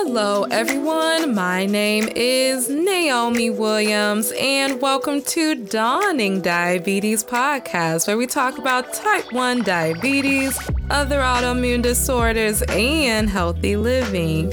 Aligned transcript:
Hello, 0.00 0.44
everyone. 0.44 1.34
My 1.34 1.66
name 1.66 2.08
is 2.14 2.68
Naomi 2.70 3.50
Williams, 3.50 4.32
and 4.38 4.80
welcome 4.80 5.20
to 5.22 5.56
Dawning 5.56 6.40
Diabetes 6.40 7.24
Podcast, 7.24 8.06
where 8.06 8.16
we 8.16 8.28
talk 8.28 8.58
about 8.58 8.94
type 8.94 9.32
1 9.32 9.64
diabetes, 9.64 10.56
other 10.88 11.18
autoimmune 11.18 11.82
disorders, 11.82 12.62
and 12.68 13.28
healthy 13.28 13.74
living. 13.74 14.52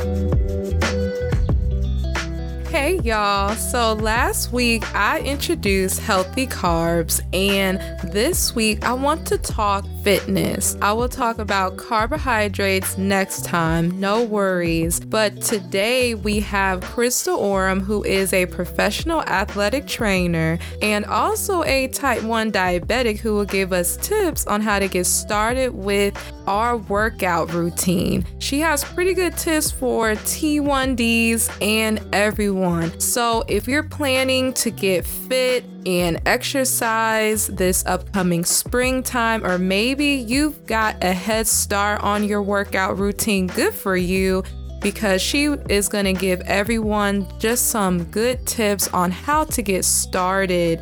Hey 2.75 2.99
y'all, 3.05 3.55
so 3.55 3.93
last 3.93 4.51
week 4.51 4.83
I 4.93 5.21
introduced 5.21 6.01
healthy 6.01 6.45
carbs, 6.45 7.21
and 7.33 7.79
this 8.11 8.53
week 8.53 8.83
I 8.83 8.91
want 8.91 9.25
to 9.27 9.37
talk 9.37 9.85
fitness. 10.03 10.75
I 10.81 10.91
will 10.91 11.07
talk 11.07 11.39
about 11.39 11.77
carbohydrates 11.77 12.97
next 12.97 13.45
time, 13.45 13.97
no 13.97 14.25
worries. 14.25 14.99
But 14.99 15.41
today 15.41 16.15
we 16.15 16.41
have 16.41 16.81
Christel 16.81 17.39
Oerum, 17.39 17.81
who 17.81 18.03
is 18.03 18.33
a 18.33 18.45
professional 18.45 19.21
athletic 19.21 19.87
trainer 19.87 20.59
and 20.81 21.05
also 21.05 21.63
a 21.63 21.87
type 21.87 22.23
1 22.23 22.51
diabetic, 22.51 23.19
who 23.19 23.35
will 23.35 23.45
give 23.45 23.71
us 23.71 23.95
tips 23.95 24.45
on 24.47 24.59
how 24.59 24.79
to 24.79 24.89
get 24.89 25.05
started 25.05 25.69
with 25.69 26.13
our 26.45 26.75
workout 26.75 27.53
routine. 27.53 28.25
She 28.39 28.59
has 28.59 28.83
pretty 28.83 29.13
good 29.13 29.37
tips 29.37 29.71
for 29.71 30.11
T1Ds 30.11 31.61
and 31.61 32.05
everyone. 32.13 32.64
So 32.99 33.43
if 33.47 33.67
you're 33.67 33.83
planning 33.83 34.53
to 34.53 34.71
get 34.71 35.05
fit 35.05 35.65
and 35.85 36.21
exercise 36.25 37.47
this 37.47 37.85
upcoming 37.85 38.45
springtime, 38.45 39.45
or 39.45 39.57
maybe 39.57 40.05
you've 40.05 40.65
got 40.65 41.03
a 41.03 41.13
head 41.13 41.47
start 41.47 42.01
on 42.01 42.23
your 42.23 42.41
workout 42.41 42.97
routine, 42.97 43.47
good 43.47 43.73
for 43.73 43.95
you 43.95 44.43
because 44.81 45.21
she 45.21 45.45
is 45.69 45.89
going 45.89 46.05
to 46.05 46.13
give 46.13 46.41
everyone 46.41 47.27
just 47.39 47.69
some 47.69 48.03
good 48.05 48.45
tips 48.45 48.87
on 48.89 49.11
how 49.11 49.43
to 49.45 49.61
get 49.61 49.83
started 49.83 50.79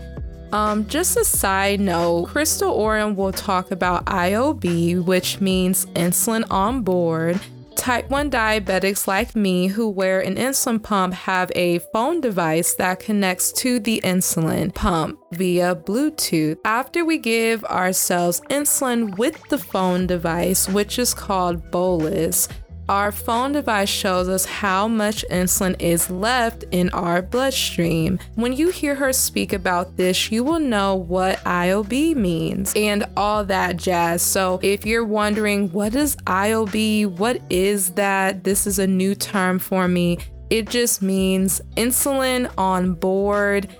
um, 0.53 0.85
just 0.85 1.17
a 1.17 1.25
side 1.25 1.79
note, 1.79 2.27
Christel 2.27 2.77
Oerum 2.77 3.15
will 3.15 3.31
talk 3.31 3.71
about 3.71 4.05
IOB, 4.05 5.03
which 5.03 5.41
means 5.41 5.87
insulin 5.87 6.45
on 6.51 6.83
board. 6.83 7.41
Type 7.75 8.09
1 8.09 8.31
diabetics 8.31 9.07
like 9.07 9.35
me 9.35 9.67
who 9.67 9.89
wear 9.89 10.21
an 10.21 10.35
insulin 10.35 10.81
pump 10.81 11.13
have 11.13 11.51
a 11.55 11.79
phone 11.91 12.21
device 12.21 12.75
that 12.75 12.99
connects 12.99 13.51
to 13.53 13.79
the 13.79 13.99
insulin 14.03 14.73
pump 14.73 15.19
via 15.33 15.75
Bluetooth. 15.75 16.57
After 16.63 17.03
we 17.03 17.17
give 17.17 17.63
ourselves 17.65 18.41
insulin 18.49 19.17
with 19.17 19.41
the 19.49 19.57
phone 19.57 20.07
device, 20.07 20.69
which 20.69 20.97
is 20.97 21.13
called 21.13 21.71
bolus, 21.71 22.47
our 22.89 23.11
phone 23.11 23.53
device 23.53 23.89
shows 23.89 24.27
us 24.27 24.45
how 24.45 24.87
much 24.87 25.23
insulin 25.31 25.75
is 25.79 26.09
left 26.09 26.65
in 26.71 26.89
our 26.89 27.21
bloodstream. 27.21 28.19
When 28.35 28.53
you 28.53 28.69
hear 28.69 28.95
her 28.95 29.13
speak 29.13 29.53
about 29.53 29.97
this, 29.97 30.31
you 30.31 30.43
will 30.43 30.59
know 30.59 30.95
what 30.95 31.37
IOB 31.39 32.15
means 32.15 32.73
and 32.75 33.05
all 33.15 33.45
that 33.45 33.77
jazz. 33.77 34.21
So, 34.21 34.59
if 34.61 34.85
you're 34.85 35.05
wondering 35.05 35.71
what 35.71 35.95
is 35.95 36.15
IOB, 36.17 37.17
what 37.17 37.41
is 37.49 37.91
that? 37.91 38.43
This 38.43 38.67
is 38.67 38.79
a 38.79 38.87
new 38.87 39.15
term 39.15 39.59
for 39.59 39.87
me. 39.87 40.19
It 40.49 40.69
just 40.69 41.01
means 41.01 41.61
insulin 41.77 42.51
on 42.57 42.93
board 42.93 43.75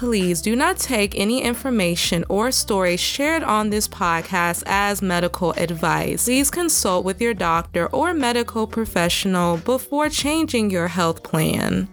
please 0.00 0.40
do 0.40 0.56
not 0.56 0.78
take 0.78 1.14
any 1.14 1.42
information 1.42 2.24
or 2.30 2.50
stories 2.50 2.98
shared 2.98 3.42
on 3.42 3.68
this 3.68 3.86
podcast 3.86 4.62
as 4.64 5.02
medical 5.02 5.52
advice. 5.58 6.24
Please 6.24 6.50
consult 6.50 7.04
with 7.04 7.20
your 7.20 7.34
doctor 7.34 7.86
or 7.88 8.14
medical 8.14 8.66
professional 8.66 9.58
before 9.58 10.08
changing 10.08 10.70
your 10.70 10.88
health 10.88 11.22
plan. 11.22 11.86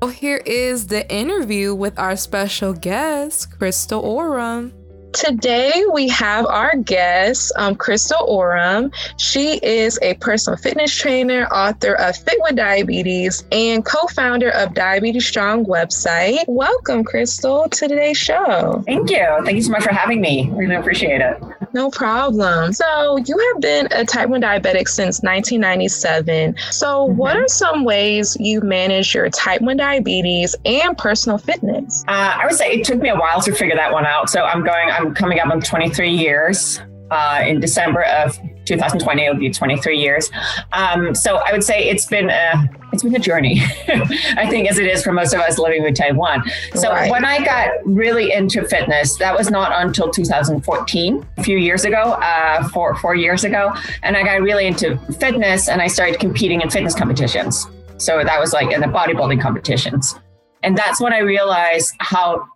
Oh, 0.00 0.06
here 0.06 0.40
is 0.46 0.86
the 0.86 1.12
interview 1.12 1.74
with 1.74 1.98
our 1.98 2.14
special 2.14 2.72
guest, 2.72 3.58
Christel 3.58 4.04
Oerum. 4.04 4.77
Today 5.12 5.84
we 5.92 6.08
have 6.08 6.46
our 6.46 6.76
guest, 6.76 7.52
um, 7.56 7.74
Christel 7.74 8.28
Oerum. 8.28 8.92
She 9.16 9.58
is 9.62 9.98
a 10.02 10.14
personal 10.14 10.56
fitness 10.56 10.94
trainer, 10.94 11.46
author 11.46 11.94
of 11.94 12.16
Fit 12.16 12.38
with 12.42 12.56
Diabetes, 12.56 13.44
and 13.50 13.84
co-founder 13.84 14.50
of 14.50 14.74
Diabetes 14.74 15.26
Strong 15.26 15.64
website. 15.66 16.44
Welcome, 16.46 17.04
Christel, 17.04 17.70
to 17.70 17.88
today's 17.88 18.18
show. 18.18 18.82
Thank 18.86 19.10
you. 19.10 19.26
Thank 19.44 19.56
you 19.56 19.62
so 19.62 19.72
much 19.72 19.82
for 19.82 19.92
having 19.92 20.20
me. 20.20 20.50
Really 20.52 20.74
appreciate 20.74 21.20
it. 21.20 21.42
No 21.72 21.90
problem. 21.90 22.72
So 22.72 23.16
you 23.18 23.38
have 23.38 23.60
been 23.60 23.88
a 23.92 24.04
type 24.04 24.28
1 24.28 24.40
diabetic 24.42 24.88
since 24.88 25.20
1997. 25.22 26.56
So 26.70 26.86
mm-hmm. 26.86 27.16
what 27.16 27.36
are 27.36 27.48
some 27.48 27.84
ways 27.84 28.36
you 28.40 28.60
manage 28.60 29.14
your 29.14 29.28
type 29.30 29.60
1 29.60 29.76
diabetes 29.76 30.54
and 30.64 30.96
personal 30.96 31.38
fitness? 31.38 32.04
Uh, 32.08 32.36
I 32.40 32.46
would 32.46 32.56
say 32.56 32.72
it 32.72 32.84
took 32.84 32.98
me 32.98 33.08
a 33.10 33.16
while 33.16 33.40
to 33.42 33.52
figure 33.52 33.76
that 33.76 33.92
one 33.92 34.06
out. 34.06 34.30
So 34.30 34.42
I'm 34.42 34.64
going 34.64 34.90
I'm 34.90 35.14
coming 35.14 35.40
up 35.40 35.50
on 35.50 35.60
23 35.60 36.10
years. 36.10 36.80
Uh, 37.10 37.42
in 37.46 37.58
December 37.58 38.02
of 38.02 38.38
2020, 38.68 39.24
it 39.24 39.32
will 39.32 39.38
be 39.38 39.50
23 39.50 39.98
years. 39.98 40.30
Um, 40.72 41.14
so 41.14 41.36
I 41.36 41.52
would 41.52 41.64
say 41.64 41.88
it's 41.88 42.06
been 42.06 42.30
a 42.30 42.68
it's 42.92 43.02
been 43.02 43.14
a 43.14 43.18
journey. 43.18 43.60
I 44.36 44.46
think 44.48 44.68
as 44.68 44.78
it 44.78 44.86
is 44.86 45.02
for 45.02 45.12
most 45.12 45.34
of 45.34 45.40
us 45.40 45.58
living 45.58 45.82
with 45.82 45.94
type 45.94 46.14
1. 46.14 46.42
So 46.74 46.90
right. 46.90 47.10
when 47.10 47.24
I 47.24 47.44
got 47.44 47.70
really 47.84 48.32
into 48.32 48.66
fitness, 48.66 49.16
that 49.18 49.36
was 49.36 49.50
not 49.50 49.72
until 49.84 50.10
2014, 50.10 51.26
a 51.36 51.42
few 51.42 51.58
years 51.58 51.84
ago, 51.84 52.12
uh, 52.12 52.66
four 52.68 52.94
four 52.96 53.14
years 53.14 53.44
ago, 53.44 53.72
and 54.02 54.16
I 54.16 54.22
got 54.22 54.40
really 54.40 54.66
into 54.66 54.96
fitness 55.18 55.68
and 55.68 55.82
I 55.82 55.86
started 55.86 56.18
competing 56.18 56.60
in 56.60 56.70
fitness 56.70 56.94
competitions. 56.94 57.66
So 57.98 58.22
that 58.22 58.38
was 58.40 58.52
like 58.52 58.72
in 58.72 58.80
the 58.80 58.86
bodybuilding 58.86 59.40
competitions, 59.40 60.14
and 60.62 60.76
that's 60.76 61.00
when 61.00 61.12
I 61.12 61.18
realized 61.18 61.94
how 62.00 62.46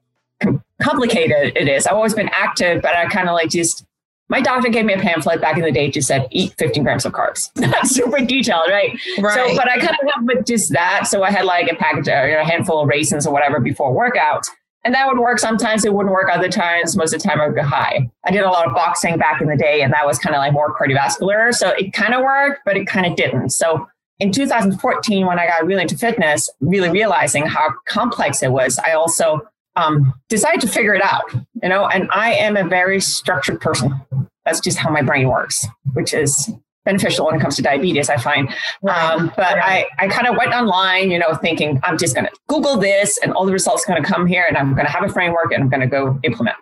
complicated 0.83 1.57
it 1.57 1.69
is. 1.69 1.87
I've 1.87 1.95
always 1.95 2.15
been 2.15 2.31
active, 2.33 2.83
but 2.83 2.95
I 2.97 3.07
kind 3.07 3.29
of 3.29 3.35
like 3.35 3.51
just 3.51 3.85
my 4.33 4.41
doctor 4.41 4.71
gave 4.71 4.87
me 4.87 4.95
a 4.95 4.99
pamphlet 4.99 5.43
back 5.43 5.59
in 5.59 5.63
the 5.63 5.71
day 5.71 5.91
just 5.91 6.09
said 6.09 6.27
eat 6.31 6.55
15 6.57 6.83
grams 6.83 7.05
of 7.05 7.13
carbs. 7.13 7.51
Not 7.61 7.87
super 7.87 8.25
detailed, 8.25 8.65
right? 8.71 8.99
Right. 9.19 9.35
So, 9.35 9.55
but 9.55 9.71
I 9.71 9.77
kind 9.77 9.91
of 9.91 9.99
went 10.03 10.39
with 10.39 10.47
just 10.47 10.73
that. 10.73 11.07
So 11.07 11.23
I 11.23 11.31
had 11.31 11.45
like 11.45 11.71
a 11.71 11.77
package, 11.77 12.09
or 12.09 12.39
a 12.39 12.45
handful 12.45 12.81
of 12.81 12.89
raisins 12.89 13.27
or 13.27 13.33
whatever 13.33 13.61
before 13.61 13.93
workout. 13.93 14.47
And 14.85 14.95
that 14.95 15.07
would 15.07 15.19
work. 15.19 15.39
Sometimes 15.39 15.85
it 15.85 15.93
wouldn't 15.93 16.15
work. 16.15 16.31
Other 16.33 16.49
times, 16.49 16.97
most 16.97 17.13
of 17.13 17.23
the 17.23 17.29
time, 17.29 17.43
I 17.43 17.47
would 17.47 17.55
go 17.55 17.63
high. 17.63 18.11
I 18.25 18.31
did 18.31 18.41
a 18.41 18.49
lot 18.49 18.67
of 18.67 18.75
boxing 18.75 19.19
back 19.19 19.43
in 19.43 19.49
the 19.49 19.57
day, 19.57 19.83
and 19.83 19.93
that 19.93 20.07
was 20.07 20.19
kind 20.19 20.35
of 20.35 20.41
like 20.41 20.55
more 20.55 20.75
cardiovascular. 20.75 21.55
So 21.55 21.69
it 21.69 21.93
kind 21.93 22.15
of 22.15 22.23
worked, 22.23 22.63
but 22.65 22.77
it 22.79 22.87
kind 22.87 23.05
of 23.05 23.15
didn't. 23.15 23.51
So 23.51 23.87
in 24.19 24.33
2014, 24.33 25.27
when 25.27 25.39
I 25.39 25.47
got 25.47 25.67
really 25.67 25.83
into 25.83 25.99
fitness, 25.99 26.49
really 26.61 26.91
realizing 26.91 27.47
how 27.47 27.75
complex 27.87 28.43
it 28.43 28.51
was, 28.51 28.79
I 28.79 28.93
also 28.93 29.47
um, 29.77 30.13
decide 30.29 30.61
to 30.61 30.69
figure 30.69 30.95
it 30.95 31.03
out, 31.03 31.23
you 31.63 31.69
know, 31.69 31.87
and 31.87 32.09
I 32.13 32.35
am 32.35 32.57
a 32.57 32.69
very 32.69 33.01
structured 33.01 33.61
person. 33.61 34.01
That's 34.45 34.61
just 34.61 34.79
how 34.79 34.91
my 34.91 35.03
brain 35.03 35.29
works, 35.29 35.67
which 35.95 36.13
is 36.13 36.53
beneficial 36.85 37.27
when 37.27 37.37
it 37.37 37.41
comes 37.41 37.57
to 37.57 37.63
diabetes, 37.63 38.11
I 38.11 38.17
find. 38.17 38.49
Um, 38.89 39.33
but 39.37 39.59
I, 39.59 39.87
I 39.99 40.09
kind 40.09 40.27
of 40.27 40.37
went 40.37 40.53
online, 40.53 41.11
you 41.11 41.19
know, 41.19 41.35
thinking 41.35 41.81
I'm 41.85 41.97
just 41.97 42.15
going 42.15 42.27
to 42.27 42.33
Google 42.49 42.77
this 42.77 43.19
and 43.23 43.33
all 43.33 43.47
the 43.47 43.53
results 43.53 43.85
going 43.85 44.03
to 44.03 44.09
come 44.09 44.27
here 44.27 44.45
and 44.49 44.57
I'm 44.57 44.75
going 44.75 44.87
to 44.87 44.93
have 44.93 45.05
a 45.05 45.09
framework 45.09 45.53
and 45.53 45.63
I'm 45.63 45.69
going 45.69 45.81
to 45.81 45.87
go 45.87 46.19
implement. 46.25 46.57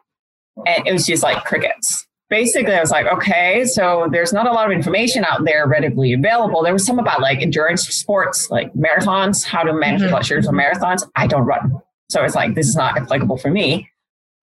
And 0.66 0.86
it 0.86 0.92
was 0.92 1.06
just 1.06 1.22
like 1.22 1.44
crickets. 1.44 2.06
Basically, 2.28 2.74
I 2.74 2.80
was 2.80 2.92
like, 2.92 3.06
okay, 3.06 3.64
so 3.64 4.08
there's 4.12 4.32
not 4.32 4.46
a 4.46 4.52
lot 4.52 4.66
of 4.66 4.72
information 4.72 5.24
out 5.24 5.44
there 5.44 5.66
readily 5.66 6.12
available. 6.12 6.62
There 6.62 6.72
was 6.72 6.86
some 6.86 6.98
about 7.00 7.20
like 7.20 7.40
endurance 7.40 7.88
sports, 7.88 8.50
like 8.50 8.72
marathons, 8.74 9.44
how 9.44 9.64
to 9.64 9.72
manage 9.72 10.02
mm-hmm. 10.02 10.10
blood 10.10 10.26
sugars 10.26 10.46
on 10.46 10.54
marathons. 10.54 11.08
I 11.16 11.26
don't 11.26 11.44
run. 11.44 11.80
So 12.10 12.22
it's 12.24 12.34
like, 12.34 12.54
this 12.54 12.68
is 12.68 12.76
not 12.76 12.96
applicable 12.98 13.38
for 13.38 13.50
me. 13.50 13.88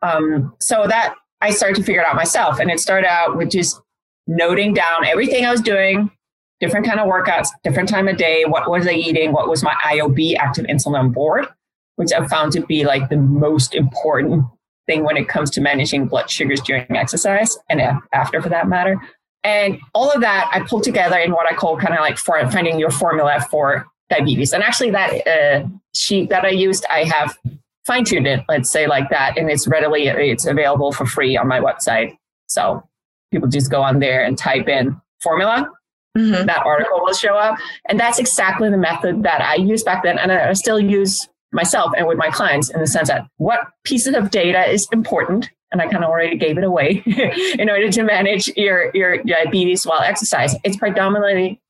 Um, 0.01 0.55
so 0.59 0.87
that 0.87 1.15
I 1.41 1.51
started 1.51 1.75
to 1.77 1.83
figure 1.83 2.01
it 2.01 2.07
out 2.07 2.15
myself. 2.15 2.59
And 2.59 2.71
it 2.71 2.79
started 2.79 3.07
out 3.07 3.37
with 3.37 3.49
just 3.49 3.79
noting 4.25 4.73
down 4.73 5.05
everything 5.05 5.45
I 5.45 5.51
was 5.51 5.61
doing, 5.61 6.11
different 6.59 6.85
kind 6.85 6.99
of 6.99 7.07
workouts, 7.07 7.49
different 7.63 7.89
time 7.89 8.07
of 8.07 8.17
day, 8.17 8.45
what 8.45 8.69
was 8.69 8.87
I 8.87 8.91
eating, 8.91 9.31
what 9.31 9.49
was 9.49 9.63
my 9.63 9.75
IOB 9.85 10.37
active 10.37 10.65
insulin 10.65 10.97
on 10.97 11.11
board, 11.11 11.47
which 11.95 12.11
I've 12.13 12.29
found 12.29 12.51
to 12.53 12.65
be 12.65 12.85
like 12.85 13.09
the 13.09 13.17
most 13.17 13.75
important 13.75 14.45
thing 14.87 15.03
when 15.03 15.17
it 15.17 15.27
comes 15.27 15.49
to 15.51 15.61
managing 15.61 16.07
blood 16.07 16.29
sugars 16.29 16.61
during 16.61 16.85
exercise 16.95 17.57
and 17.69 17.81
after 18.13 18.41
for 18.41 18.49
that 18.49 18.67
matter. 18.67 19.01
And 19.43 19.79
all 19.93 20.11
of 20.11 20.21
that 20.21 20.49
I 20.53 20.61
pulled 20.61 20.83
together 20.83 21.17
in 21.17 21.31
what 21.31 21.51
I 21.51 21.55
call 21.55 21.77
kind 21.77 21.93
of 21.93 21.99
like 21.99 22.17
for 22.17 22.39
finding 22.51 22.79
your 22.79 22.91
formula 22.91 23.45
for 23.49 23.85
diabetes. 24.09 24.53
And 24.53 24.63
actually, 24.63 24.91
that 24.91 25.27
uh, 25.27 25.67
sheet 25.93 26.29
that 26.29 26.45
I 26.45 26.49
used, 26.49 26.85
I 26.89 27.03
have 27.03 27.37
fine 27.85 28.03
tuned 28.03 28.27
it, 28.27 28.43
let's 28.49 28.69
say 28.69 28.87
like 28.87 29.09
that, 29.09 29.37
and 29.37 29.49
it's 29.49 29.67
readily 29.67 30.07
it's 30.07 30.45
available 30.45 30.91
for 30.91 31.05
free 31.05 31.37
on 31.37 31.47
my 31.47 31.59
website. 31.59 32.17
So 32.47 32.83
people 33.31 33.47
just 33.47 33.71
go 33.71 33.81
on 33.81 33.99
there 33.99 34.23
and 34.23 34.37
type 34.37 34.67
in 34.67 34.99
formula. 35.21 35.69
Mm-hmm. 36.17 36.47
That 36.47 36.65
article 36.65 36.99
will 37.01 37.13
show 37.13 37.35
up, 37.35 37.57
and 37.87 37.99
that's 37.99 38.19
exactly 38.19 38.69
the 38.69 38.77
method 38.77 39.23
that 39.23 39.41
I 39.41 39.55
used 39.55 39.85
back 39.85 40.03
then, 40.03 40.17
and 40.17 40.31
I 40.31 40.53
still 40.53 40.79
use 40.79 41.27
myself 41.51 41.93
and 41.97 42.07
with 42.07 42.17
my 42.17 42.29
clients 42.29 42.69
in 42.69 42.79
the 42.79 42.87
sense 42.87 43.07
that 43.07 43.25
what 43.37 43.59
pieces 43.83 44.15
of 44.15 44.31
data 44.31 44.69
is 44.69 44.87
important 44.91 45.49
and 45.71 45.81
I 45.81 45.87
kind 45.87 46.03
of 46.03 46.09
already 46.09 46.37
gave 46.37 46.57
it 46.57 46.63
away 46.63 47.03
in 47.59 47.69
order 47.69 47.89
to 47.91 48.03
manage 48.03 48.47
your, 48.55 48.91
your 48.93 49.17
diabetes 49.23 49.85
while 49.85 50.01
exercise 50.01 50.55
It's 50.63 50.77
predominantly 50.77 51.61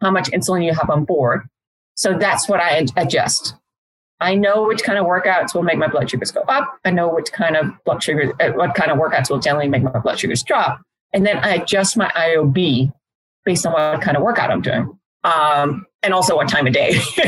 how 0.00 0.10
much 0.10 0.30
insulin 0.30 0.64
you 0.64 0.74
have 0.74 0.90
on 0.90 1.04
board. 1.04 1.48
So 1.94 2.16
that's 2.18 2.48
what 2.48 2.60
I 2.60 2.86
adjust. 2.96 3.54
I 4.20 4.36
know 4.36 4.64
which 4.66 4.84
kind 4.84 4.98
of 4.98 5.04
workouts 5.04 5.54
will 5.54 5.64
make 5.64 5.78
my 5.78 5.88
blood 5.88 6.08
sugars 6.08 6.30
go 6.30 6.42
up. 6.42 6.78
I 6.84 6.90
know 6.90 7.12
which 7.12 7.32
kind 7.32 7.56
of 7.56 7.72
blood 7.84 8.02
sugar, 8.02 8.32
uh, 8.40 8.52
what 8.52 8.74
kind 8.74 8.90
of 8.90 8.98
workouts 8.98 9.28
will 9.28 9.40
generally 9.40 9.68
make 9.68 9.82
my 9.82 9.98
blood 9.98 10.18
sugars 10.18 10.42
drop. 10.42 10.80
And 11.12 11.26
then 11.26 11.38
I 11.38 11.54
adjust 11.56 11.96
my 11.96 12.08
IOB 12.10 12.92
based 13.44 13.66
on 13.66 13.72
what 13.72 14.00
kind 14.00 14.16
of 14.16 14.22
workout 14.22 14.50
I'm 14.50 14.62
doing. 14.62 14.96
Um, 15.24 15.86
and 16.02 16.14
also 16.14 16.36
what 16.36 16.48
time 16.48 16.66
of 16.66 16.72
day. 16.72 16.98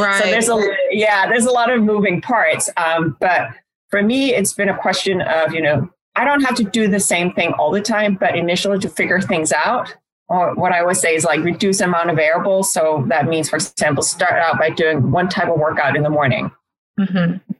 right. 0.00 0.22
so 0.22 0.30
there's 0.30 0.48
a, 0.48 0.76
yeah, 0.90 1.28
there's 1.28 1.44
a 1.44 1.50
lot 1.50 1.70
of 1.70 1.82
moving 1.82 2.20
parts. 2.20 2.70
Um, 2.76 3.16
but 3.20 3.48
for 3.90 4.02
me, 4.02 4.34
it's 4.34 4.52
been 4.52 4.68
a 4.68 4.76
question 4.76 5.20
of, 5.20 5.52
you 5.52 5.60
know, 5.62 5.88
I 6.16 6.24
don't 6.24 6.42
have 6.42 6.54
to 6.56 6.64
do 6.64 6.88
the 6.88 7.00
same 7.00 7.32
thing 7.32 7.52
all 7.54 7.70
the 7.70 7.80
time, 7.80 8.16
but 8.18 8.36
initially 8.36 8.78
to 8.78 8.88
figure 8.88 9.20
things 9.20 9.52
out, 9.52 9.94
what 10.26 10.72
I 10.72 10.80
always 10.80 11.00
say 11.00 11.14
is 11.14 11.24
like 11.24 11.40
reduce 11.40 11.80
amount 11.80 12.10
of 12.10 12.16
variables. 12.16 12.72
So 12.72 13.04
that 13.08 13.26
means, 13.26 13.48
for 13.48 13.56
example, 13.56 14.02
start 14.02 14.34
out 14.34 14.58
by 14.58 14.70
doing 14.70 15.10
one 15.10 15.28
type 15.28 15.48
of 15.48 15.58
workout 15.58 15.96
in 15.96 16.02
the 16.02 16.10
morning. 16.10 16.50
Mm-hmm. 16.98 17.52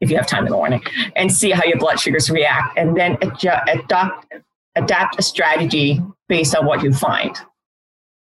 If 0.00 0.10
you 0.10 0.16
have 0.16 0.26
time 0.26 0.46
in 0.46 0.50
the 0.50 0.56
morning, 0.56 0.82
and 1.14 1.30
see 1.30 1.50
how 1.50 1.62
your 1.64 1.78
blood 1.78 2.00
sugars 2.00 2.30
react, 2.30 2.78
and 2.78 2.96
then 2.96 3.18
adjust, 3.20 3.68
adopt, 3.68 4.32
adapt 4.74 5.18
a 5.18 5.22
strategy 5.22 6.00
based 6.26 6.56
on 6.56 6.64
what 6.64 6.82
you 6.82 6.92
find. 6.94 7.36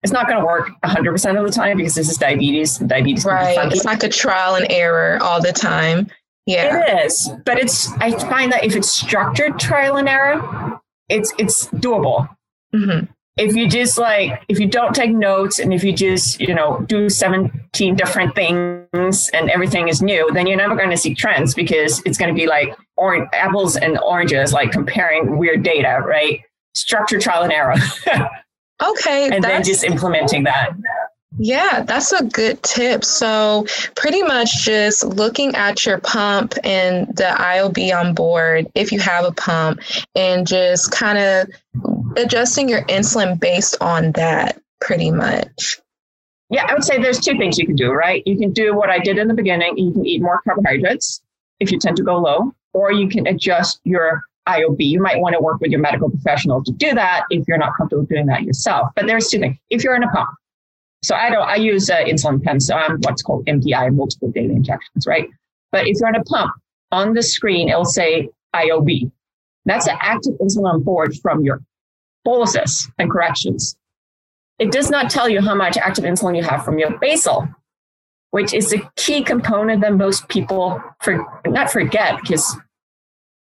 It's 0.03 0.13
not 0.13 0.29
going 0.29 0.39
to 0.39 0.45
work 0.45 0.69
100% 0.85 1.39
of 1.39 1.47
the 1.47 1.51
time 1.51 1.79
because 1.79 1.95
this 1.95 2.11
is 2.11 2.19
diabetes. 2.19 2.77
Diabetes, 2.77 3.25
right? 3.25 3.73
It's 3.73 3.87
like 3.87 4.03
a 4.03 4.11
trial 4.11 4.57
and 4.57 4.67
error 4.69 5.19
all 5.23 5.41
the 5.41 5.53
time. 5.53 6.09
Yeah, 6.45 6.83
it 6.85 7.07
is. 7.07 7.31
But 7.47 7.59
it's 7.59 7.91
I 7.93 8.11
find 8.29 8.53
that 8.53 8.65
if 8.65 8.77
it's 8.77 8.91
structured 8.91 9.59
trial 9.59 9.97
and 9.97 10.07
error, 10.07 10.79
it's 11.09 11.33
it's 11.39 11.69
doable. 11.69 12.29
Mm-hmm 12.75 13.07
if 13.37 13.57
you 13.57 13.69
just 13.69 13.99
like 13.99 14.43
if 14.49 14.59
you 14.61 14.67
don't 14.67 14.95
take 14.95 15.11
notes 15.11 15.59
and 15.59 15.73
if 15.73 15.83
you 15.83 15.93
just 15.93 16.41
you 16.41 16.55
know 16.55 16.81
do 16.87 17.09
17 17.09 17.97
different 17.97 18.35
things 18.35 19.29
and 19.33 19.51
everything 19.51 19.89
is 19.89 20.01
new 20.01 20.31
then 20.33 20.47
you're 20.47 20.57
never 20.57 20.77
going 20.77 20.91
to 20.91 20.97
see 20.97 21.15
trends 21.15 21.55
because 21.55 22.01
it's 22.05 22.17
going 22.17 22.33
to 22.33 22.39
be 22.39 22.47
like 22.47 22.77
or 22.97 23.29
apples 23.35 23.77
and 23.77 23.99
oranges 23.99 24.53
like 24.53 24.71
comparing 24.71 25.37
weird 25.37 25.63
data 25.63 26.01
right? 26.05 26.41
Structure 26.75 27.19
trial 27.19 27.43
and 27.43 27.53
error. 27.53 27.77
Okay 28.83 29.31
and 29.31 29.43
then 29.43 29.63
just 29.63 29.85
implementing 29.85 30.43
that. 30.43 30.71
Yeah, 31.39 31.83
that's 31.83 32.13
a 32.13 32.25
good 32.25 32.63
tip. 32.63 33.05
So, 33.05 33.67
pretty 33.97 34.23
much 34.23 34.65
just 34.65 35.05
looking 35.05 35.55
at 35.57 35.85
your 35.85 35.99
pump 35.99 36.55
and 36.63 37.09
the 37.17 37.35
IOB 37.37 37.97
on 37.97 38.15
board, 38.15 38.67
if 38.75 38.93
you 38.93 39.01
have 39.01 39.25
a 39.25 39.33
pump, 39.33 39.81
and 40.15 40.47
just 40.47 40.93
kind 40.93 41.19
of 41.19 41.49
adjusting 42.17 42.69
your 42.69 42.83
insulin 42.83 43.39
based 43.39 43.77
on 43.81 44.13
that, 44.13 44.61
pretty 44.81 45.11
much. 45.11 45.81
Yeah, 46.51 46.67
I 46.69 46.75
would 46.75 46.85
say 46.85 47.01
there's 47.01 47.21
two 47.21 47.37
things 47.39 47.59
you 47.59 47.67
can 47.67 47.77
do, 47.77 47.91
right? 47.93 48.23
You 48.27 48.39
can 48.39 48.53
do 48.53 48.75
what 48.75 48.91
I 48.91 48.99
did 48.99 49.19
in 49.19 49.29
the 49.29 49.35
beginning. 49.35 49.77
You 49.77 49.93
can 49.93 50.07
eat 50.07 50.23
more 50.23 50.41
carbohydrates 50.45 51.23
if 51.61 51.73
you 51.73 51.79
tend 51.79 51.97
to 51.97 52.03
go 52.03 52.19
low, 52.19 52.53
or 52.73 52.93
you 52.93 53.09
can 53.09 53.27
adjust 53.27 53.81
your 53.85 54.23
IOB. 54.49 54.77
You 54.79 55.01
might 55.01 55.21
want 55.21 55.35
to 55.35 55.41
work 55.41 55.61
with 55.61 55.71
your 55.71 55.81
medical 55.81 56.11
professional 56.11 56.63
to 56.65 56.73
do 56.73 56.95
that 56.95 57.25
if 57.31 57.49
you're 57.49 57.59
not 57.59 57.77
comfortable 57.77 58.05
doing 58.05 58.27
that 58.27 58.43
yourself. 58.43 58.91
But 58.95 59.07
there's 59.07 59.29
two 59.29 59.39
things. 59.39 59.57
If 59.71 59.83
you're 59.83 59.97
in 59.97 60.03
a 60.03 60.11
pump, 60.11 60.31
so 61.03 61.15
I 61.15 61.31
don't, 61.31 61.49
I 61.49 61.57
use 61.57 61.91
uh, 61.91 61.97
insulin 61.97 62.43
pens. 62.43 62.67
So 62.67 62.75
I'm 62.75 62.99
what's 63.01 63.23
called 63.23 63.47
MDI, 63.47 63.95
multiple 63.95 64.31
daily 64.31 64.55
injections, 64.55 65.07
right? 65.07 65.29
But 65.73 65.87
if 65.87 65.99
you're 65.99 66.09
on 66.09 66.17
a 66.17 66.25
pump, 66.25 66.53
on 66.93 67.15
the 67.15 67.23
screen, 67.23 67.69
it'll 67.69 67.85
say 67.85 68.29
IOB. 68.55 69.11
That's 69.67 69.87
the 69.87 70.05
active 70.05 70.35
insulin 70.41 70.73
on 70.73 70.83
board 70.83 71.15
from 71.17 71.43
your 71.43 71.61
boluses 72.25 72.91
and 72.99 73.11
corrections. 73.11 73.77
It 74.59 74.71
does 74.71 74.91
not 74.91 75.11
tell 75.11 75.29
you 75.29 75.41
how 75.41 75.55
much 75.55 75.77
active 75.77 76.05
insulin 76.05 76.37
you 76.37 76.43
have 76.43 76.65
from 76.65 76.79
your 76.79 76.99
basal, 76.99 77.49
which 78.31 78.55
is 78.55 78.73
a 78.73 78.79
key 78.97 79.23
component 79.23 79.81
that 79.81 79.95
most 79.95 80.29
people 80.29 80.83
for, 81.03 81.27
not 81.47 81.71
forget 81.71 82.21
because 82.21 82.57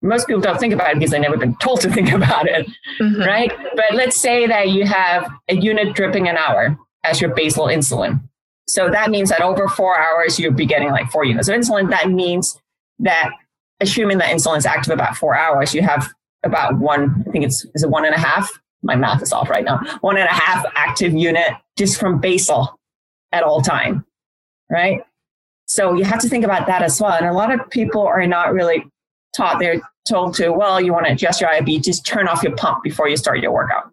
most 0.02 0.26
people 0.26 0.42
don't 0.42 0.58
think 0.58 0.72
about 0.72 0.90
it 0.90 0.94
because 0.94 1.10
they've 1.10 1.20
never 1.20 1.36
been 1.36 1.56
told 1.56 1.80
to 1.80 1.90
think 1.90 2.12
about 2.12 2.48
it, 2.48 2.66
mm-hmm. 3.00 3.20
right? 3.22 3.52
But 3.76 3.94
let's 3.94 4.20
say 4.20 4.46
that 4.46 4.70
you 4.70 4.84
have 4.84 5.30
a 5.48 5.56
unit 5.56 5.94
dripping 5.94 6.28
an 6.28 6.36
hour 6.36 6.76
as 7.04 7.20
your 7.20 7.34
basal 7.34 7.66
insulin. 7.66 8.20
So 8.68 8.88
that 8.90 9.10
means 9.10 9.28
that 9.30 9.40
over 9.40 9.68
four 9.68 9.98
hours, 9.98 10.38
you'll 10.38 10.52
be 10.52 10.66
getting 10.66 10.90
like 10.90 11.10
four 11.10 11.24
units 11.24 11.48
of 11.48 11.56
insulin. 11.56 11.90
That 11.90 12.10
means 12.10 12.58
that 13.00 13.30
assuming 13.80 14.18
that 14.18 14.28
insulin 14.28 14.58
is 14.58 14.66
active 14.66 14.92
about 14.92 15.16
four 15.16 15.34
hours, 15.36 15.74
you 15.74 15.82
have 15.82 16.12
about 16.44 16.78
one, 16.78 17.24
I 17.26 17.30
think 17.30 17.44
it's, 17.44 17.64
is 17.74 17.82
it 17.82 17.90
one 17.90 18.04
and 18.04 18.14
a 18.14 18.18
half? 18.18 18.48
My 18.82 18.96
math 18.96 19.22
is 19.22 19.32
off 19.32 19.48
right 19.48 19.64
now. 19.64 19.80
One 20.00 20.16
and 20.16 20.28
a 20.28 20.32
half 20.32 20.64
active 20.74 21.12
unit 21.12 21.52
just 21.76 21.98
from 21.98 22.20
basal 22.20 22.78
at 23.30 23.42
all 23.42 23.62
time, 23.62 24.04
right? 24.70 25.02
So 25.66 25.94
you 25.94 26.04
have 26.04 26.20
to 26.20 26.28
think 26.28 26.44
about 26.44 26.66
that 26.66 26.82
as 26.82 27.00
well. 27.00 27.12
And 27.12 27.26
a 27.26 27.32
lot 27.32 27.52
of 27.52 27.70
people 27.70 28.02
are 28.02 28.26
not 28.26 28.52
really 28.52 28.84
taught. 29.34 29.58
They're 29.58 29.80
told 30.08 30.34
to, 30.34 30.50
well, 30.50 30.80
you 30.80 30.92
want 30.92 31.06
to 31.06 31.12
adjust 31.12 31.40
your 31.40 31.50
IOB, 31.50 31.82
just 31.82 32.04
turn 32.04 32.28
off 32.28 32.42
your 32.42 32.54
pump 32.56 32.82
before 32.82 33.08
you 33.08 33.16
start 33.16 33.40
your 33.40 33.52
workout. 33.52 33.90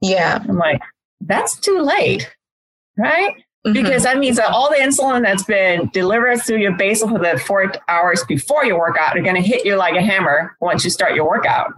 Yeah. 0.00 0.42
I'm 0.48 0.56
like, 0.56 0.80
that's 1.20 1.58
too 1.58 1.80
late, 1.80 2.28
right? 2.98 3.34
Mm-hmm. 3.66 3.72
Because 3.72 4.02
that 4.04 4.18
means 4.18 4.36
that 4.36 4.50
all 4.50 4.70
the 4.70 4.76
insulin 4.76 5.22
that's 5.22 5.44
been 5.44 5.90
delivered 5.92 6.42
through 6.42 6.58
your 6.58 6.76
basal 6.76 7.08
for 7.08 7.18
the 7.18 7.38
four 7.38 7.72
hours 7.88 8.24
before 8.24 8.64
your 8.64 8.78
workout 8.78 9.16
are 9.16 9.22
going 9.22 9.34
to 9.34 9.42
hit 9.42 9.64
you 9.64 9.76
like 9.76 9.96
a 9.96 10.02
hammer 10.02 10.56
once 10.60 10.84
you 10.84 10.90
start 10.90 11.14
your 11.14 11.28
workout. 11.28 11.72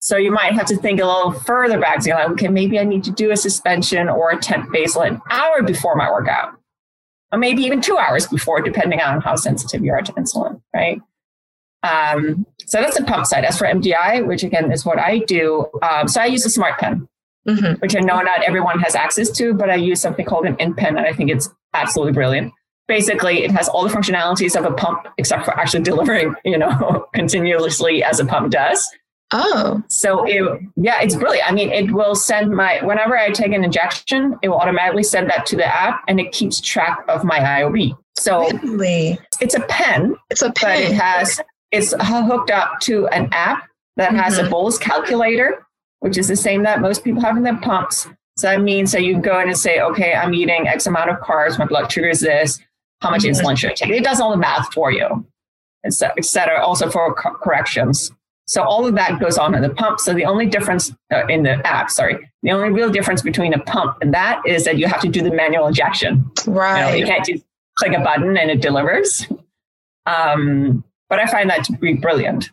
So 0.00 0.16
you 0.16 0.32
might 0.32 0.54
have 0.54 0.66
to 0.66 0.76
think 0.76 1.00
a 1.00 1.06
little 1.06 1.32
further 1.32 1.78
back. 1.78 2.02
So 2.02 2.08
you're 2.08 2.18
like, 2.18 2.30
okay, 2.30 2.48
maybe 2.48 2.78
I 2.78 2.84
need 2.84 3.04
to 3.04 3.10
do 3.10 3.30
a 3.30 3.36
suspension 3.36 4.08
or 4.08 4.30
a 4.30 4.38
temp 4.38 4.72
basal 4.72 5.02
an 5.02 5.20
hour 5.30 5.62
before 5.62 5.94
my 5.94 6.10
workout, 6.10 6.54
or 7.32 7.38
maybe 7.38 7.62
even 7.62 7.80
two 7.80 7.98
hours 7.98 8.26
before, 8.26 8.60
depending 8.60 9.00
on 9.00 9.20
how 9.20 9.36
sensitive 9.36 9.84
you 9.84 9.92
are 9.92 10.02
to 10.02 10.12
insulin, 10.12 10.60
right? 10.74 11.00
Um, 11.82 12.46
so 12.66 12.80
that's 12.80 12.98
the 12.98 13.04
pump 13.04 13.26
side. 13.26 13.44
As 13.44 13.58
for 13.58 13.66
MDI, 13.66 14.26
which 14.26 14.42
again 14.42 14.72
is 14.72 14.84
what 14.84 14.98
I 14.98 15.18
do, 15.18 15.66
um, 15.82 16.08
so 16.08 16.20
I 16.20 16.26
use 16.26 16.44
a 16.44 16.50
smart 16.50 16.78
pen 16.78 17.08
mm-hmm. 17.46 17.74
which 17.80 17.96
I 17.96 18.00
know 18.00 18.20
not 18.20 18.42
everyone 18.42 18.78
has 18.80 18.94
access 18.94 19.30
to, 19.32 19.54
but 19.54 19.70
I 19.70 19.76
use 19.76 20.00
something 20.00 20.24
called 20.24 20.46
an 20.46 20.56
InPen, 20.56 20.88
and 20.88 21.00
I 21.00 21.12
think 21.12 21.30
it's 21.30 21.48
absolutely 21.74 22.12
brilliant. 22.12 22.52
Basically, 22.88 23.44
it 23.44 23.50
has 23.52 23.68
all 23.68 23.86
the 23.86 23.94
functionalities 23.94 24.56
of 24.56 24.64
a 24.64 24.74
pump 24.74 25.06
except 25.16 25.44
for 25.44 25.58
actually 25.58 25.82
delivering, 25.82 26.34
you 26.44 26.58
know, 26.58 27.06
continuously 27.14 28.02
as 28.02 28.18
a 28.18 28.26
pump 28.26 28.50
does. 28.50 28.88
Oh. 29.32 29.82
So 29.88 30.24
it 30.26 30.60
yeah, 30.76 31.00
it's 31.00 31.14
brilliant. 31.14 31.48
I 31.48 31.52
mean, 31.54 31.70
it 31.70 31.92
will 31.92 32.14
send 32.14 32.50
my 32.50 32.84
whenever 32.84 33.16
I 33.16 33.30
take 33.30 33.52
an 33.52 33.64
injection, 33.64 34.36
it 34.42 34.48
will 34.48 34.58
automatically 34.58 35.04
send 35.04 35.30
that 35.30 35.46
to 35.46 35.56
the 35.56 35.66
app 35.66 36.02
and 36.08 36.18
it 36.18 36.32
keeps 36.32 36.60
track 36.60 37.04
of 37.08 37.24
my 37.24 37.38
IOB. 37.38 37.96
So 38.16 38.50
really? 38.50 39.18
it's 39.40 39.54
a 39.54 39.60
pen. 39.60 40.16
It's 40.30 40.42
a 40.42 40.52
pen. 40.52 40.82
But 40.82 40.90
it 40.90 40.94
has 40.96 41.40
it's 41.70 41.94
hooked 42.00 42.50
up 42.50 42.80
to 42.80 43.06
an 43.08 43.28
app 43.32 43.68
that 43.96 44.12
has 44.12 44.36
mm-hmm. 44.36 44.46
a 44.46 44.50
bolus 44.50 44.78
calculator 44.78 45.64
which 46.00 46.18
is 46.18 46.28
the 46.28 46.36
same 46.36 46.62
that 46.64 46.80
most 46.80 47.04
people 47.04 47.22
have 47.22 47.36
in 47.36 47.42
their 47.42 47.56
pumps. 47.58 48.08
So 48.36 48.48
that 48.48 48.62
means 48.62 48.92
that 48.92 49.02
you 49.02 49.20
go 49.20 49.38
in 49.40 49.48
and 49.48 49.56
say, 49.56 49.80
okay, 49.80 50.14
I'm 50.14 50.34
eating 50.34 50.66
X 50.66 50.86
amount 50.86 51.10
of 51.10 51.18
carbs, 51.18 51.58
my 51.58 51.66
blood 51.66 51.92
sugar 51.92 52.08
is 52.08 52.20
this, 52.20 52.58
how 53.00 53.10
much 53.10 53.22
mm-hmm. 53.22 53.46
insulin 53.46 53.56
should 53.56 53.70
I 53.70 53.74
take? 53.74 53.90
It 53.90 54.04
does 54.04 54.20
all 54.20 54.30
the 54.30 54.36
math 54.36 54.72
for 54.72 54.90
you, 54.90 55.26
et 55.84 55.92
cetera, 55.92 56.64
also 56.64 56.90
for 56.90 57.14
co- 57.14 57.34
corrections. 57.34 58.10
So 58.50 58.64
all 58.64 58.84
of 58.84 58.96
that 58.96 59.20
goes 59.20 59.38
on 59.38 59.54
in 59.54 59.62
the 59.62 59.70
pump. 59.70 60.00
So 60.00 60.12
the 60.12 60.24
only 60.24 60.44
difference 60.44 60.92
uh, 61.12 61.24
in 61.28 61.44
the 61.44 61.64
app, 61.64 61.88
sorry, 61.88 62.28
the 62.42 62.50
only 62.50 62.70
real 62.70 62.90
difference 62.90 63.22
between 63.22 63.54
a 63.54 63.60
pump 63.60 63.98
and 64.02 64.12
that 64.12 64.42
is 64.44 64.64
that 64.64 64.76
you 64.76 64.88
have 64.88 65.00
to 65.02 65.08
do 65.08 65.22
the 65.22 65.30
manual 65.30 65.68
injection. 65.68 66.28
Right. 66.48 66.80
You, 66.80 66.90
know, 66.90 66.96
you 66.96 67.06
can't 67.06 67.24
just 67.24 67.44
click 67.76 67.92
a 67.96 68.00
button 68.00 68.36
and 68.36 68.50
it 68.50 68.60
delivers. 68.60 69.24
Um, 70.04 70.82
but 71.08 71.20
I 71.20 71.26
find 71.26 71.48
that 71.48 71.62
to 71.66 71.74
be 71.74 71.94
brilliant. 71.94 72.50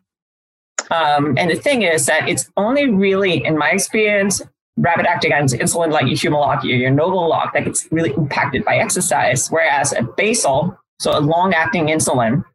Um, 0.91 1.35
and 1.35 1.49
the 1.49 1.55
thing 1.55 1.81
is 1.81 2.05
that 2.05 2.29
it's 2.29 2.47
only 2.57 2.91
really, 2.91 3.43
in 3.43 3.57
my 3.57 3.71
experience, 3.71 4.39
rapid 4.77 5.07
acting 5.07 5.31
insulin 5.31 5.91
like 5.91 6.05
your 6.05 6.15
Humalog 6.15 6.63
or 6.63 6.67
your 6.67 6.91
Novolog 6.91 7.53
that 7.53 7.65
gets 7.65 7.91
really 7.91 8.13
impacted 8.13 8.63
by 8.63 8.77
exercise. 8.77 9.47
Whereas 9.47 9.93
a 9.93 10.03
basal, 10.03 10.77
so 10.99 11.17
a 11.17 11.21
long 11.21 11.55
acting 11.55 11.87
insulin, 11.87 12.45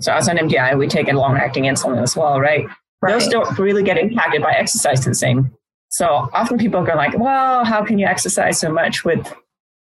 so 0.00 0.14
as 0.14 0.28
an 0.28 0.38
MDI, 0.38 0.78
we 0.78 0.88
take 0.88 1.08
a 1.08 1.12
long 1.12 1.36
acting 1.36 1.64
insulin 1.64 2.02
as 2.02 2.16
well, 2.16 2.40
right? 2.40 2.66
Right? 3.06 3.12
Those 3.12 3.28
don't 3.28 3.58
really 3.58 3.82
get 3.82 3.98
impacted 3.98 4.42
by 4.42 4.52
exercise 4.52 5.04
the 5.04 5.14
same. 5.14 5.52
So 5.90 6.28
often 6.32 6.58
people 6.58 6.82
go 6.84 6.94
like, 6.94 7.16
well, 7.18 7.64
how 7.64 7.84
can 7.84 7.98
you 7.98 8.06
exercise 8.06 8.58
so 8.58 8.70
much 8.70 9.04
with 9.04 9.32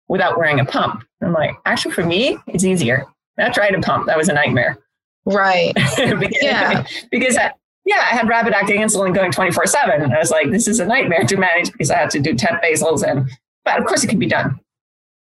without 0.07 0.37
wearing 0.37 0.59
a 0.59 0.65
pump? 0.65 1.03
I'm 1.21 1.33
like, 1.33 1.55
actually, 1.65 1.93
for 1.93 2.05
me, 2.05 2.37
it's 2.47 2.63
easier. 2.63 3.05
I 3.37 3.49
tried 3.49 3.75
a 3.75 3.81
pump. 3.81 4.07
That 4.07 4.17
was 4.17 4.29
a 4.29 4.33
nightmare. 4.33 4.79
Right. 5.25 5.73
because, 5.97 6.37
yeah. 6.41 6.85
Because 7.11 7.37
I, 7.37 7.51
yeah, 7.85 8.05
I 8.11 8.15
had 8.15 8.27
rapid 8.27 8.53
acting 8.53 8.81
insulin 8.81 9.13
going 9.13 9.31
24 9.31 9.65
7. 9.65 10.01
And 10.01 10.13
I 10.13 10.19
was 10.19 10.31
like, 10.31 10.51
this 10.51 10.67
is 10.67 10.79
a 10.79 10.85
nightmare 10.85 11.23
to 11.23 11.37
manage 11.37 11.71
because 11.71 11.89
I 11.89 11.97
had 11.97 12.09
to 12.11 12.19
do 12.19 12.33
temp 12.33 12.61
basals. 12.61 13.03
And, 13.03 13.29
but 13.63 13.79
of 13.79 13.85
course, 13.85 14.03
it 14.03 14.07
can 14.07 14.19
be 14.19 14.27
done. 14.27 14.59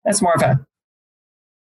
That's 0.03 0.21
more 0.21 0.33
of 0.33 0.41
a 0.41 0.65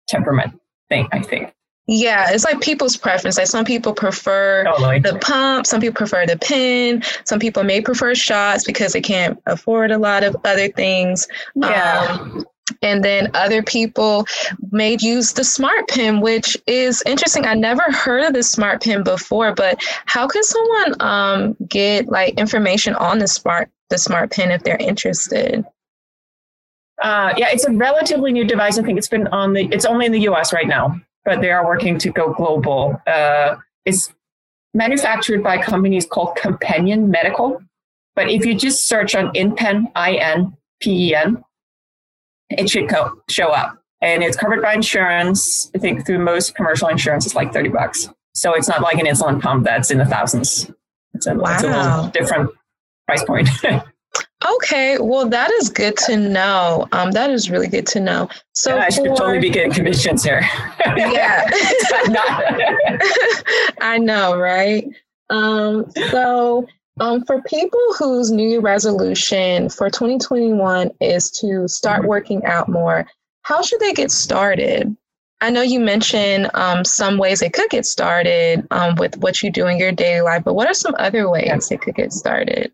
temperament 0.07 0.59
thing, 0.89 1.07
I 1.11 1.19
think. 1.19 1.53
Yeah, 1.85 2.27
it's 2.31 2.45
like 2.45 2.61
people's 2.61 2.95
preference. 2.95 3.37
Like 3.37 3.47
some 3.47 3.65
people 3.65 3.93
prefer 3.93 4.63
totally. 4.63 4.99
the 4.99 5.19
pump, 5.19 5.67
some 5.67 5.81
people 5.81 5.95
prefer 5.95 6.25
the 6.25 6.37
pen, 6.37 7.03
some 7.25 7.39
people 7.39 7.63
may 7.63 7.81
prefer 7.81 8.15
shots 8.15 8.63
because 8.63 8.93
they 8.93 9.01
can't 9.01 9.37
afford 9.47 9.91
a 9.91 9.97
lot 9.97 10.23
of 10.23 10.35
other 10.45 10.69
things. 10.69 11.27
Yeah. 11.55 12.19
Um, 12.21 12.45
and 12.81 13.03
then 13.03 13.29
other 13.33 13.61
people 13.61 14.25
may 14.71 14.95
use 14.99 15.33
the 15.33 15.43
smart 15.43 15.89
pen, 15.89 16.21
which 16.21 16.57
is 16.65 17.03
interesting. 17.05 17.45
I 17.45 17.53
never 17.53 17.83
heard 17.91 18.23
of 18.23 18.33
the 18.33 18.43
smart 18.43 18.81
pen 18.81 19.03
before, 19.03 19.53
but 19.53 19.83
how 20.05 20.27
can 20.27 20.43
someone 20.43 21.01
um, 21.01 21.57
get 21.67 22.07
like 22.07 22.35
information 22.39 22.95
on 22.95 23.19
the 23.19 23.27
smart 23.27 23.69
the 23.89 23.97
smart 23.97 24.31
pen 24.31 24.51
if 24.51 24.63
they're 24.63 24.77
interested? 24.77 25.65
Uh, 27.01 27.33
yeah, 27.35 27.49
it's 27.51 27.65
a 27.65 27.71
relatively 27.71 28.31
new 28.31 28.45
device. 28.45 28.79
I 28.79 28.83
think 28.83 28.97
it's 28.97 29.09
been 29.09 29.27
on 29.27 29.51
the. 29.51 29.67
It's 29.71 29.85
only 29.85 30.05
in 30.05 30.13
the 30.13 30.21
U.S. 30.21 30.53
right 30.53 30.67
now, 30.67 30.95
but 31.25 31.41
they 31.41 31.51
are 31.51 31.65
working 31.65 31.97
to 31.99 32.09
go 32.09 32.33
global. 32.33 33.01
Uh, 33.07 33.55
it's 33.85 34.13
manufactured 34.73 35.43
by 35.43 35.61
companies 35.61 36.05
called 36.05 36.35
Companion 36.35 37.09
Medical. 37.09 37.61
But 38.15 38.29
if 38.29 38.45
you 38.45 38.55
just 38.55 38.87
search 38.87 39.15
on 39.15 39.33
InPen, 39.33 39.91
I 39.95 40.13
N 40.15 40.55
P 40.81 41.09
E 41.09 41.15
N, 41.15 41.43
it 42.49 42.69
should 42.69 42.89
co- 42.89 43.21
show 43.29 43.49
up. 43.49 43.77
And 44.01 44.23
it's 44.23 44.37
covered 44.37 44.61
by 44.61 44.73
insurance. 44.73 45.71
I 45.73 45.79
think 45.79 46.05
through 46.05 46.19
most 46.19 46.55
commercial 46.55 46.89
insurance, 46.89 47.25
it's 47.25 47.35
like 47.35 47.53
30 47.53 47.69
bucks. 47.69 48.09
So 48.35 48.53
it's 48.53 48.67
not 48.67 48.81
like 48.81 48.97
an 48.97 49.05
insulin 49.05 49.41
pump 49.41 49.63
that's 49.63 49.91
in 49.91 49.97
the 49.97 50.05
thousands. 50.05 50.69
It's 51.13 51.27
a, 51.27 51.35
wow. 51.35 51.53
it's 51.53 51.63
a 51.63 51.67
little 51.67 52.07
different 52.09 52.51
price 53.07 53.23
point. 53.23 53.49
okay. 54.55 54.97
Well, 54.99 55.27
that 55.29 55.51
is 55.51 55.69
good 55.69 55.97
to 56.05 56.17
know. 56.17 56.87
Um, 56.91 57.11
that 57.11 57.29
is 57.29 57.49
really 57.49 57.67
good 57.67 57.87
to 57.87 57.99
know. 57.99 58.29
So 58.53 58.75
yeah, 58.75 58.83
I 58.83 58.89
should 58.89 59.07
for, 59.07 59.15
totally 59.15 59.39
be 59.39 59.49
getting 59.49 59.71
commissions 59.71 60.23
here. 60.23 60.41
yeah. 60.95 61.49
I 63.81 63.97
know, 63.99 64.37
right? 64.37 64.87
Um, 65.29 65.91
so 66.11 66.67
um, 66.99 67.25
for 67.25 67.41
people 67.43 67.79
whose 67.97 68.31
New 68.31 68.47
Year 68.47 68.61
resolution 68.61 69.69
for 69.69 69.89
2021 69.89 70.91
is 71.01 71.31
to 71.31 71.67
start 71.67 72.01
mm-hmm. 72.01 72.09
working 72.09 72.45
out 72.45 72.69
more, 72.69 73.07
how 73.41 73.61
should 73.61 73.79
they 73.79 73.93
get 73.93 74.11
started? 74.11 74.95
I 75.41 75.49
know 75.49 75.61
you 75.61 75.79
mentioned 75.79 76.49
um, 76.53 76.85
some 76.85 77.17
ways 77.17 77.41
they 77.41 77.49
could 77.49 77.69
get 77.69 77.85
started 77.85 78.65
um, 78.71 78.95
with 78.95 79.17
what 79.17 79.43
you 79.43 79.51
do 79.51 79.67
in 79.67 79.77
your 79.77 79.91
daily 79.91 80.21
life, 80.21 80.43
but 80.45 80.53
what 80.53 80.67
are 80.67 80.73
some 80.73 80.95
other 80.97 81.29
ways 81.29 81.67
they 81.67 81.75
could 81.75 81.95
get 81.95 82.13
started? 82.13 82.71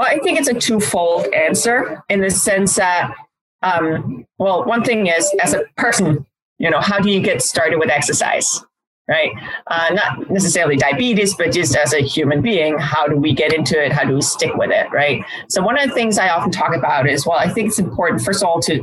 Well, 0.00 0.08
I 0.08 0.18
think 0.20 0.38
it's 0.38 0.48
a 0.48 0.54
twofold 0.54 1.26
answer 1.34 2.02
in 2.08 2.22
the 2.22 2.30
sense 2.30 2.76
that, 2.76 3.14
um, 3.62 4.24
well, 4.38 4.64
one 4.64 4.82
thing 4.82 5.08
is 5.08 5.30
as 5.42 5.52
a 5.52 5.64
person, 5.76 6.24
you 6.56 6.70
know, 6.70 6.80
how 6.80 7.00
do 7.00 7.10
you 7.10 7.20
get 7.20 7.42
started 7.42 7.78
with 7.78 7.90
exercise? 7.90 8.64
right? 9.08 9.32
Uh, 9.66 9.88
not 9.92 10.30
necessarily 10.30 10.76
diabetes, 10.76 11.34
but 11.34 11.52
just 11.52 11.76
as 11.76 11.92
a 11.92 12.00
human 12.00 12.40
being, 12.40 12.78
how 12.78 13.08
do 13.08 13.16
we 13.16 13.34
get 13.34 13.52
into 13.52 13.78
it? 13.84 13.92
How 13.92 14.04
do 14.04 14.14
we 14.14 14.22
stick 14.22 14.54
with 14.54 14.70
it, 14.70 14.90
right? 14.90 15.22
So, 15.48 15.60
one 15.60 15.78
of 15.78 15.86
the 15.86 15.94
things 15.94 16.16
I 16.16 16.28
often 16.28 16.52
talk 16.52 16.74
about 16.74 17.06
is 17.06 17.26
well, 17.26 17.36
I 17.36 17.48
think 17.48 17.68
it's 17.68 17.80
important, 17.80 18.22
first 18.22 18.42
of 18.42 18.48
all, 18.48 18.62
to 18.62 18.80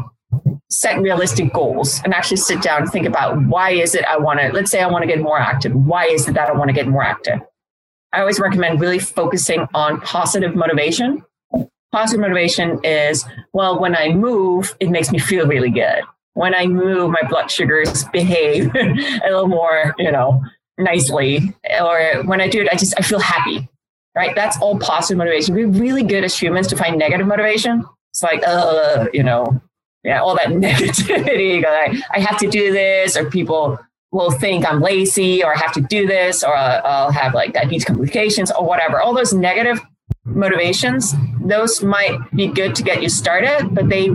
set 0.69 0.99
realistic 0.99 1.51
goals 1.53 2.01
and 2.03 2.13
actually 2.13 2.37
sit 2.37 2.61
down 2.61 2.81
and 2.81 2.91
think 2.91 3.07
about 3.07 3.41
why 3.45 3.71
is 3.71 3.95
it 3.95 4.03
I 4.03 4.17
want 4.17 4.41
to, 4.41 4.49
let's 4.49 4.69
say 4.69 4.81
I 4.81 4.87
want 4.87 5.01
to 5.03 5.07
get 5.07 5.21
more 5.21 5.39
active. 5.39 5.73
Why 5.73 6.05
is 6.05 6.27
it 6.27 6.33
that 6.33 6.49
I 6.49 6.51
want 6.51 6.67
to 6.67 6.73
get 6.73 6.87
more 6.87 7.03
active? 7.03 7.39
I 8.17 8.21
always 8.21 8.39
recommend 8.39 8.81
really 8.81 8.99
focusing 8.99 9.67
on 9.73 10.01
positive 10.01 10.55
motivation. 10.55 11.23
Positive 11.91 12.19
motivation 12.19 12.79
is, 12.83 13.23
well, 13.53 13.79
when 13.79 13.95
I 13.95 14.09
move, 14.09 14.75
it 14.79 14.89
makes 14.89 15.11
me 15.11 15.19
feel 15.19 15.47
really 15.47 15.69
good 15.69 16.03
when 16.37 16.53
I 16.53 16.67
move, 16.67 17.09
my 17.09 17.27
blood 17.27 17.49
sugars 17.49 18.03
behave 18.13 18.71
a 18.75 19.25
little 19.25 19.47
more, 19.47 19.95
you 19.97 20.11
know, 20.11 20.43
nicely. 20.77 21.51
Or 21.81 22.21
when 22.25 22.41
I 22.41 22.47
do 22.47 22.61
it, 22.61 22.69
I 22.71 22.75
just 22.75 22.93
I 22.95 23.01
feel 23.01 23.19
happy. 23.19 23.67
Right? 24.15 24.35
That's 24.35 24.55
all 24.61 24.77
positive 24.77 25.17
motivation. 25.17 25.55
We're 25.55 25.67
really 25.67 26.03
good 26.03 26.23
as 26.23 26.39
humans 26.39 26.67
to 26.67 26.75
find 26.75 26.97
negative 26.97 27.25
motivation. 27.25 27.83
It's 28.11 28.21
like, 28.21 28.43
uh, 28.45 29.07
you 29.13 29.23
know, 29.23 29.59
yeah, 30.03 30.21
all 30.21 30.35
that 30.35 30.47
negativity. 30.67 31.65
I, 31.65 31.99
I 32.13 32.19
have 32.19 32.37
to 32.37 32.47
do 32.47 32.71
this, 32.71 33.17
or 33.17 33.29
people 33.29 33.79
will 34.11 34.31
think 34.31 34.65
I'm 34.65 34.81
lazy, 34.81 35.43
or 35.43 35.53
I 35.53 35.57
have 35.57 35.73
to 35.73 35.81
do 35.81 36.07
this, 36.07 36.43
or 36.43 36.55
uh, 36.55 36.81
I'll 36.83 37.11
have 37.11 37.33
like 37.33 37.53
diabetes 37.53 37.85
complications, 37.85 38.51
or 38.51 38.65
whatever. 38.65 39.01
All 39.01 39.13
those 39.13 39.33
negative 39.33 39.79
motivations, 40.25 41.13
those 41.43 41.83
might 41.83 42.17
be 42.35 42.47
good 42.47 42.75
to 42.75 42.83
get 42.83 43.01
you 43.01 43.09
started, 43.09 43.69
but 43.73 43.89
they 43.89 44.09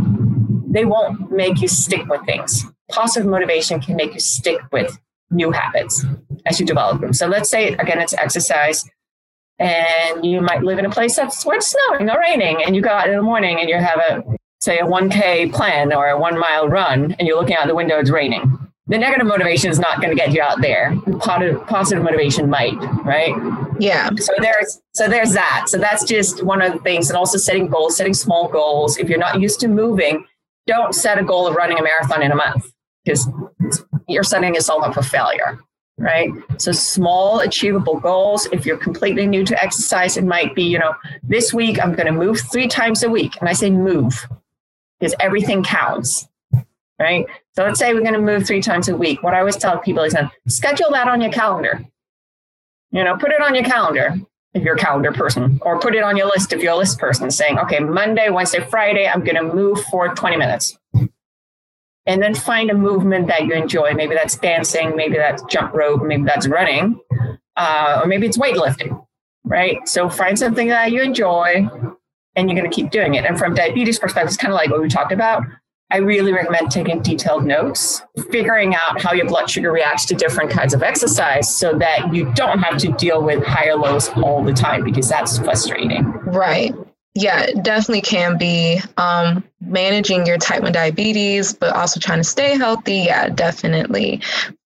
they 0.71 0.85
won't 0.85 1.31
make 1.31 1.61
you 1.61 1.69
stick 1.69 2.07
with 2.09 2.25
things. 2.25 2.65
Positive 2.91 3.29
motivation 3.29 3.81
can 3.81 3.97
make 3.97 4.15
you 4.15 4.21
stick 4.21 4.61
with 4.73 4.99
new 5.31 5.51
habits 5.51 6.05
as 6.47 6.59
you 6.59 6.67
develop 6.67 7.01
them. 7.01 7.13
So 7.13 7.27
let's 7.27 7.51
say 7.51 7.69
again 7.75 8.01
it's 8.01 8.15
exercise 8.15 8.89
and 9.59 10.25
you 10.25 10.41
might 10.41 10.63
live 10.63 10.79
in 10.79 10.87
a 10.87 10.91
place 10.91 11.17
that's 11.17 11.45
where 11.45 11.57
it's 11.57 11.75
snowing 11.75 12.11
or 12.11 12.19
raining 12.21 12.63
and 12.65 12.75
you 12.75 12.83
go 12.83 12.91
out 12.91 13.09
in 13.09 13.17
the 13.17 13.23
morning 13.23 13.61
and 13.61 13.69
you 13.69 13.77
have 13.77 13.99
a 13.99 14.25
say 14.61 14.79
a 14.79 14.85
1k 14.85 15.53
plan 15.53 15.93
or 15.93 16.09
a 16.09 16.19
one 16.19 16.39
mile 16.39 16.69
run 16.69 17.15
and 17.19 17.29
you're 17.29 17.39
looking 17.39 17.57
out 17.57 17.67
the 17.67 17.75
window 17.75 17.99
it's 17.99 18.11
raining 18.11 18.59
the 18.93 18.99
negative 18.99 19.27
motivation 19.27 19.71
is 19.71 19.79
not 19.79 20.03
going 20.03 20.11
to 20.11 20.15
get 20.15 20.35
you 20.35 20.43
out 20.43 20.61
there. 20.61 20.95
Positive, 21.19 21.67
positive 21.67 22.05
motivation 22.05 22.51
might 22.51 22.75
right? 23.05 23.35
Yeah. 23.81 24.11
So 24.19 24.35
there's 24.39 24.83
so 24.93 25.09
there's 25.09 25.33
that. 25.33 25.65
So 25.69 25.79
that's 25.79 26.05
just 26.05 26.43
one 26.43 26.61
of 26.61 26.75
the 26.75 26.79
things 26.81 27.09
and 27.09 27.17
also 27.17 27.39
setting 27.39 27.69
goals 27.69 27.97
setting 27.97 28.13
small 28.13 28.49
goals. 28.49 28.99
If 28.99 29.09
you're 29.09 29.19
not 29.19 29.41
used 29.41 29.61
to 29.61 29.69
moving 29.69 30.27
don't 30.67 30.95
set 30.95 31.19
a 31.19 31.25
goal 31.25 31.47
of 31.47 31.55
running 31.57 31.79
a 31.79 31.83
marathon 31.83 32.23
in 32.23 32.31
a 32.33 32.37
month 32.37 32.71
because 33.05 33.29
you're 34.09 34.23
setting 34.23 34.55
yourself 34.55 34.85
up 34.85 34.95
for 34.95 35.03
failure 35.03 35.59
right? 35.99 36.31
So 36.59 36.73
small 36.73 37.41
achievable 37.41 37.99
goals 37.99 38.47
if 38.53 38.67
you're 38.67 38.77
completely 38.77 39.27
new 39.27 39.45
to 39.45 39.63
exercise 39.63 40.17
it 40.17 40.25
might 40.25 40.55
be 40.55 40.65
you 40.65 40.79
know 40.79 40.95
this 41.23 41.53
week 41.53 41.83
i'm 41.83 41.95
going 41.95 42.07
to 42.07 42.13
move 42.13 42.41
three 42.53 42.69
times 42.69 43.03
a 43.03 43.11
week 43.11 43.37
and 43.41 43.49
i 43.49 43.53
say 43.53 43.71
move 43.71 44.27
because 44.99 45.15
everything 45.21 45.63
counts 45.63 46.29
right 47.03 47.27
so 47.55 47.65
let's 47.65 47.79
say 47.79 47.93
we're 47.93 48.01
going 48.01 48.15
to 48.15 48.21
move 48.21 48.47
three 48.47 48.63
times 48.63 48.89
a 48.89 48.97
week 48.97 49.23
what 49.23 49.35
i 49.35 49.41
always 49.41 49.57
tell 49.57 49.79
people 49.79 50.03
is 50.03 50.17
schedule 50.49 50.91
that 50.91 51.09
on 51.09 51.21
your 51.21 51.33
calendar 51.33 51.85
you 52.91 53.03
know 53.03 53.17
put 53.17 53.31
it 53.31 53.43
on 53.43 53.55
your 53.55 53.65
calendar 53.65 54.15
if 54.55 54.63
you're 54.63 54.75
a 54.75 54.79
calendar 54.79 55.13
person, 55.13 55.59
or 55.63 55.81
put 55.81 55.95
it 55.95 56.03
on 56.03 56.17
your 56.17 56.27
list 56.27 56.53
if 56.53 56.63
you're 56.63 56.73
a 56.73 56.77
list 56.77 56.99
person, 56.99 57.31
saying, 57.31 57.59
okay, 57.59 57.81
Monday, 57.81 58.29
Wednesday, 58.29 58.61
Friday, 58.61 59.09
I'm 59.09 59.25
going 59.25 59.37
to 59.37 59.43
move 59.43 59.83
for 59.85 60.15
20 60.15 60.37
minutes. 60.37 60.79
And 62.05 62.23
then 62.23 62.35
find 62.35 62.71
a 62.71 62.75
movement 62.75 63.29
that 63.29 63.47
you 63.47 63.55
enjoy. 63.55 63.95
Maybe 63.95 64.15
that's 64.15 64.37
dancing, 64.37 64.97
maybe 64.97 65.17
that's 65.17 65.43
jump 65.45 65.73
rope, 65.73 66.03
maybe 66.03 66.25
that's 66.25 66.49
running, 66.49 67.01
uh, 67.57 68.01
or 68.03 68.07
maybe 68.07 68.27
it's 68.27 68.37
weightlifting, 68.37 69.07
right? 69.45 69.87
So 69.89 70.11
find 70.11 70.39
something 70.39 70.69
that 70.69 70.91
you 70.91 71.01
enjoy 71.01 71.69
and 72.35 72.51
you're 72.51 72.59
going 72.59 72.69
to 72.69 72.75
keep 72.75 72.91
doing 72.91 73.15
it. 73.15 73.25
And 73.25 73.39
from 73.39 73.55
diabetes 73.55 73.99
perspective, 73.99 74.29
it's 74.29 74.37
kind 74.37 74.53
of 74.53 74.57
like 74.57 74.71
what 74.71 74.83
we 74.83 74.89
talked 74.89 75.13
about. 75.13 75.45
I 75.93 75.99
really 75.99 76.33
recommend 76.33 76.71
taking 76.71 77.03
detailed 77.03 77.45
notes, 77.45 78.03
figuring 78.31 78.75
out 78.75 79.03
how 79.03 79.13
your 79.13 79.27
blood 79.27 79.51
sugar 79.51 79.71
reacts 79.71 80.07
to 80.07 80.15
different 80.15 80.51
kinds 80.51 80.73
of 80.73 80.83
exercise 80.83 81.55
so 81.55 81.77
that 81.79 82.15
you 82.15 82.33
don't 82.33 82.61
have 82.61 82.79
to 82.79 82.93
deal 82.93 83.23
with 83.23 83.45
higher 83.45 83.77
lows 83.77 84.09
all 84.17 84.43
the 84.43 84.55
time 84.55 84.85
because 84.85 85.09
that's 85.09 85.39
frustrating. 85.39 86.05
Right. 86.25 86.73
Yeah, 87.15 87.43
it 87.43 87.63
definitely 87.63 88.01
can 88.01 88.39
be 88.39 88.81
um, 88.97 89.45
managing 89.61 90.25
your 90.27 90.39
type 90.39 90.63
1 90.63 90.73
diabetes, 90.73 91.53
but 91.53 91.77
also 91.77 92.01
trying 92.01 92.21
to 92.21 92.25
stay 92.25 92.57
healthy. 92.57 93.01
Yeah, 93.01 93.29
definitely. 93.29 94.23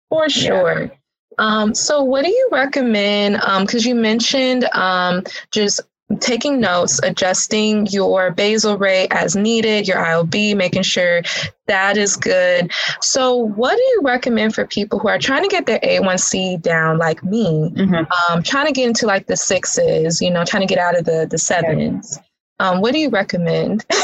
For 0.08 0.28
sure. 0.28 0.82
Yeah. 0.82 0.90
Um, 1.38 1.74
so, 1.74 2.04
what 2.04 2.24
do 2.24 2.30
you 2.30 2.48
recommend? 2.52 3.34
Because 3.34 3.84
um, 3.84 3.88
you 3.88 3.94
mentioned 3.96 4.64
um, 4.72 5.24
just 5.50 5.80
taking 6.20 6.60
notes, 6.60 7.00
adjusting 7.02 7.86
your 7.88 8.30
basal 8.30 8.78
rate 8.78 9.08
as 9.10 9.34
needed, 9.34 9.88
your 9.88 9.98
IOB, 9.98 10.56
making 10.56 10.82
sure 10.82 11.22
that 11.66 11.96
is 11.96 12.16
good. 12.16 12.70
So, 13.00 13.34
what 13.34 13.76
do 13.76 13.82
you 13.82 14.00
recommend 14.04 14.54
for 14.54 14.66
people 14.66 14.98
who 14.98 15.08
are 15.08 15.18
trying 15.18 15.42
to 15.42 15.48
get 15.48 15.66
their 15.66 15.80
A1C 15.80 16.62
down, 16.62 16.98
like 16.98 17.24
me, 17.24 17.70
mm-hmm. 17.74 18.32
um, 18.32 18.42
trying 18.42 18.66
to 18.66 18.72
get 18.72 18.86
into 18.86 19.06
like 19.06 19.26
the 19.26 19.36
sixes, 19.36 20.22
you 20.22 20.30
know, 20.30 20.44
trying 20.44 20.66
to 20.66 20.72
get 20.72 20.78
out 20.78 20.96
of 20.96 21.04
the 21.04 21.26
the 21.28 21.38
sevens? 21.38 22.18
Um, 22.58 22.80
what 22.80 22.92
do 22.92 22.98
you 22.98 23.10
recommend? 23.10 23.84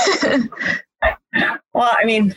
well, 1.72 1.96
I 1.96 2.04
mean, 2.04 2.34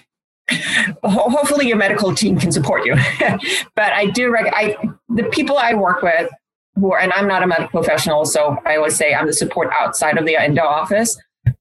hopefully 1.04 1.68
your 1.68 1.78
medical 1.78 2.14
team 2.14 2.38
can 2.38 2.52
support 2.52 2.86
you, 2.86 2.96
but 3.76 3.94
I 3.94 4.06
do. 4.08 4.32
Rec- 4.32 4.54
I 4.56 4.78
the 5.10 5.24
people 5.24 5.58
I 5.58 5.74
work 5.74 6.02
with 6.02 6.30
who 6.76 6.92
are, 6.92 7.00
and 7.00 7.12
I'm 7.14 7.28
not 7.28 7.44
a 7.44 7.48
medical 7.48 7.82
professional, 7.82 8.26
so 8.26 8.58
I 8.66 8.76
always 8.76 8.96
say 8.96 9.14
I'm 9.14 9.28
the 9.28 9.34
support 9.34 9.70
outside 9.74 10.18
of 10.18 10.26
the 10.26 10.36
endo 10.36 10.64
office. 10.64 11.18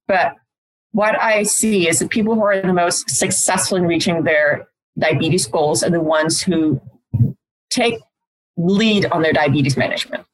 But 0.06 0.34
what 0.92 1.20
I 1.20 1.42
see 1.44 1.88
is 1.88 1.98
the 1.98 2.08
people 2.08 2.34
who 2.34 2.42
are 2.42 2.60
the 2.60 2.72
most 2.72 3.10
successful 3.10 3.76
in 3.76 3.84
reaching 3.84 4.24
their 4.24 4.68
diabetes 4.98 5.46
goals 5.46 5.82
are 5.82 5.90
the 5.90 6.00
ones 6.00 6.40
who 6.40 6.80
take 7.70 7.94
lead 8.56 9.06
on 9.06 9.22
their 9.22 9.32
diabetes 9.32 9.76
management. 9.76 10.24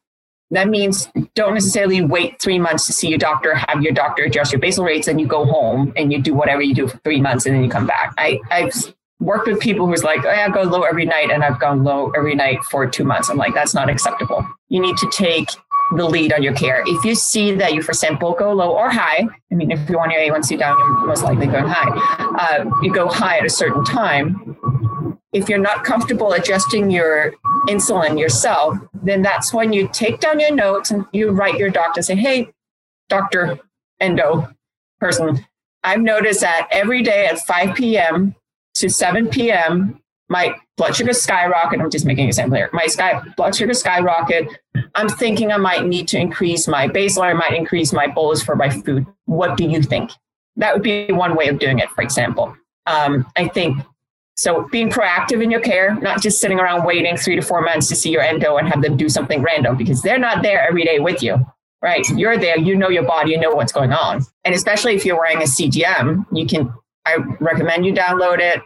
That 0.51 0.69
means 0.69 1.09
don't 1.35 1.55
necessarily 1.55 2.03
wait 2.03 2.41
three 2.43 2.59
months 2.59 2.87
to 2.87 2.93
see 2.93 3.09
your 3.09 3.19
doctor, 3.19 3.55
have 3.55 3.83
your 3.83 3.93
doctor 3.93 4.25
adjust 4.25 4.53
your 4.53 4.61
basal 4.61 4.85
rates, 4.85 5.07
and 5.07 5.21
you 5.21 5.27
go 5.27 5.45
home 5.45 5.93
and 5.97 6.13
you 6.13 6.21
do 6.21 6.35
whatever 6.35 6.61
you 6.61 6.75
do 6.75 6.89
for 6.89 6.99
three 6.99 7.21
months 7.21 7.47
and 7.47 7.55
then 7.55 7.63
you 7.63 7.71
come 7.71 7.87
back. 7.87 8.13
I, 8.19 8.41
I've 8.51 8.75
worked 9.21 9.47
with 9.47 9.61
people 9.61 9.87
who's 9.87 10.03
like, 10.03 10.25
oh, 10.25 10.31
yeah, 10.31 10.47
I 10.47 10.51
go 10.51 10.63
low 10.63 10.83
every 10.83 11.05
night, 11.05 11.31
and 11.31 11.45
I've 11.45 11.61
gone 11.61 11.85
low 11.85 12.11
every 12.17 12.35
night 12.35 12.63
for 12.65 12.87
two 12.87 13.05
months. 13.05 13.29
I'm 13.29 13.37
like, 13.37 13.55
that's 13.55 13.75
not 13.75 13.89
acceptable. 13.89 14.47
You 14.69 14.81
need 14.81 14.97
to 14.97 15.11
take 15.13 15.49
the 15.97 16.07
lead 16.07 16.33
on 16.33 16.43
your 16.43 16.55
care. 16.55 16.83
If 16.87 17.05
you 17.05 17.15
see 17.15 17.55
that 17.57 17.75
you, 17.75 17.83
for 17.83 17.91
example, 17.91 18.33
go 18.33 18.53
low 18.53 18.73
or 18.73 18.91
high, 18.91 19.27
I 19.51 19.55
mean, 19.55 19.71
if 19.71 19.89
you 19.89 19.97
want 19.97 20.13
your 20.13 20.21
A1C 20.21 20.59
down, 20.59 20.79
you're 20.79 21.07
most 21.07 21.23
likely 21.23 21.47
going 21.47 21.67
high. 21.67 21.91
Uh, 22.39 22.71
you 22.83 22.93
go 22.93 23.09
high 23.09 23.39
at 23.39 23.45
a 23.45 23.51
certain 23.51 23.85
time. 23.85 24.57
If 25.33 25.49
you're 25.49 25.59
not 25.59 25.85
comfortable 25.85 26.33
adjusting 26.33 26.91
your 26.91 27.35
insulin 27.69 28.19
yourself, 28.19 28.77
then 29.03 29.23
that's 29.23 29.53
when 29.53 29.73
you 29.73 29.89
take 29.93 30.21
down 30.21 30.41
your 30.41 30.55
notes 30.55 30.91
and 30.91 31.05
you 31.13 31.31
write 31.31 31.57
your 31.57 31.71
doctor, 31.71 32.03
say, 32.03 32.17
hey, 32.17 32.53
doctor, 33.09 33.59
endo 34.01 34.49
person, 35.01 35.45
I've 35.83 36.01
noticed 36.01 36.41
that 36.41 36.69
every 36.71 37.03
day 37.03 37.27
at 37.27 37.39
5 37.41 37.75
p.m. 37.75 38.35
to 38.75 38.89
7 38.89 39.29
p.m., 39.29 40.01
my 40.29 40.55
blood 40.77 40.95
sugar 40.95 41.13
skyrocket. 41.13 41.81
I'm 41.81 41.91
just 41.91 42.07
making 42.07 42.25
an 42.25 42.29
example 42.29 42.57
here. 42.57 42.71
My 42.73 42.87
sky 42.87 43.21
blood 43.37 43.55
sugar 43.55 43.75
skyrocket. 43.75 44.49
I'm 44.95 45.09
thinking 45.09 45.53
I 45.53 45.57
might 45.57 45.85
need 45.85 46.07
to 46.09 46.19
increase 46.19 46.69
my 46.69 46.87
basal 46.87 47.25
I 47.25 47.33
might 47.33 47.53
increase 47.53 47.93
my 47.93 48.07
bolus 48.07 48.43
for 48.43 48.55
my 48.55 48.71
food. 48.71 49.07
What 49.27 49.57
do 49.57 49.65
you 49.65 49.83
think? 49.83 50.13
That 50.57 50.73
would 50.73 50.83
be 50.83 51.11
one 51.11 51.37
way 51.37 51.49
of 51.49 51.59
doing 51.59 51.81
it, 51.81 51.91
for 51.91 52.03
example. 52.03 52.57
Um, 52.87 53.27
I 53.37 53.49
think 53.49 53.79
so 54.37 54.67
being 54.71 54.89
proactive 54.89 55.43
in 55.43 55.51
your 55.51 55.61
care, 55.61 55.95
not 55.97 56.23
just 56.23 56.41
sitting 56.41 56.59
around 56.59 56.87
waiting 56.87 57.17
three 57.17 57.37
to 57.37 57.43
four 57.43 57.61
months 57.61 57.89
to 57.89 57.97
see 57.97 58.11
your 58.11 58.23
endo 58.23 58.57
and 58.57 58.67
have 58.69 58.81
them 58.83 58.97
do 58.97 59.09
something 59.09 59.43
random 59.43 59.77
because 59.77 60.01
they're 60.01 60.19
not 60.19 60.43
there 60.43 60.67
every 60.67 60.83
day 60.83 60.99
with 60.99 61.23
you, 61.23 61.45
right? 61.83 62.09
You're 62.09 62.39
there, 62.39 62.59
you 62.59 62.75
know 62.75 62.89
your 62.89 63.03
body, 63.03 63.33
you 63.33 63.39
know 63.39 63.51
what's 63.51 63.73
going 63.73 63.93
on. 63.93 64.25
And 64.45 64.55
especially 64.55 64.95
if 64.95 65.05
you're 65.05 65.19
wearing 65.19 65.39
a 65.39 65.45
CGM, 65.45 66.25
you 66.33 66.47
can, 66.47 66.73
I 67.07 67.17
recommend 67.41 67.87
you 67.87 67.93
download 67.93 68.39
it, 68.39 68.63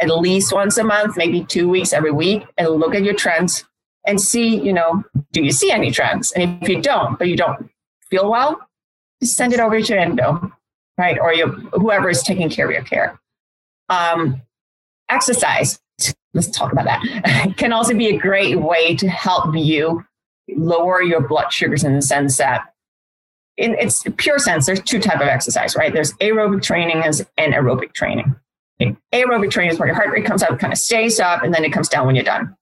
at 0.00 0.08
least 0.08 0.52
once 0.52 0.76
a 0.78 0.84
month, 0.84 1.16
maybe 1.16 1.44
two 1.44 1.68
weeks 1.68 1.92
every 1.92 2.10
week, 2.10 2.44
and 2.58 2.68
look 2.68 2.94
at 2.94 3.02
your 3.02 3.14
trends 3.14 3.64
and 4.06 4.20
see, 4.20 4.60
you 4.60 4.72
know, 4.72 5.02
do 5.32 5.42
you 5.42 5.50
see 5.50 5.70
any 5.70 5.90
trends? 5.90 6.32
And 6.32 6.62
if 6.62 6.68
you 6.68 6.80
don't, 6.80 7.18
but 7.18 7.28
you 7.28 7.36
don't 7.36 7.70
feel 8.10 8.30
well, 8.30 8.58
just 9.22 9.36
send 9.36 9.52
it 9.52 9.60
over 9.60 9.80
to 9.80 9.92
your 9.92 9.98
endo, 9.98 10.52
right? 10.98 11.18
Or 11.18 11.32
your, 11.32 11.48
whoever 11.48 12.08
is 12.08 12.22
taking 12.22 12.48
care 12.48 12.66
of 12.66 12.72
your 12.72 12.82
care. 12.82 13.18
Um, 13.88 14.42
exercise, 15.08 15.80
let's 16.34 16.50
talk 16.50 16.72
about 16.72 16.84
that, 16.84 17.54
can 17.56 17.72
also 17.72 17.94
be 17.94 18.08
a 18.08 18.18
great 18.18 18.60
way 18.60 18.94
to 18.96 19.08
help 19.08 19.54
you 19.56 20.04
lower 20.48 21.02
your 21.02 21.26
blood 21.26 21.52
sugars 21.52 21.82
in 21.82 21.94
the 21.94 22.02
sense 22.02 22.36
that 22.36 22.72
in 23.56 23.74
its 23.74 24.02
pure 24.16 24.38
sense, 24.38 24.66
there's 24.66 24.82
two 24.82 24.98
type 24.98 25.20
of 25.20 25.28
exercise, 25.28 25.76
right? 25.76 25.92
There's 25.92 26.12
aerobic 26.14 26.62
training 26.62 27.02
and 27.02 27.14
anaerobic 27.38 27.92
training. 27.94 28.34
Hmm. 28.80 28.90
Aerobic 29.12 29.50
training 29.50 29.72
is 29.72 29.78
where 29.78 29.88
your 29.88 29.94
heart 29.94 30.10
rate 30.10 30.26
comes 30.26 30.42
up, 30.42 30.58
kind 30.58 30.72
of 30.72 30.78
stays 30.78 31.18
up, 31.18 31.42
and 31.42 31.54
then 31.54 31.64
it 31.64 31.72
comes 31.72 31.88
down 31.88 32.06
when 32.06 32.14
you're 32.14 32.24
done. 32.24 32.54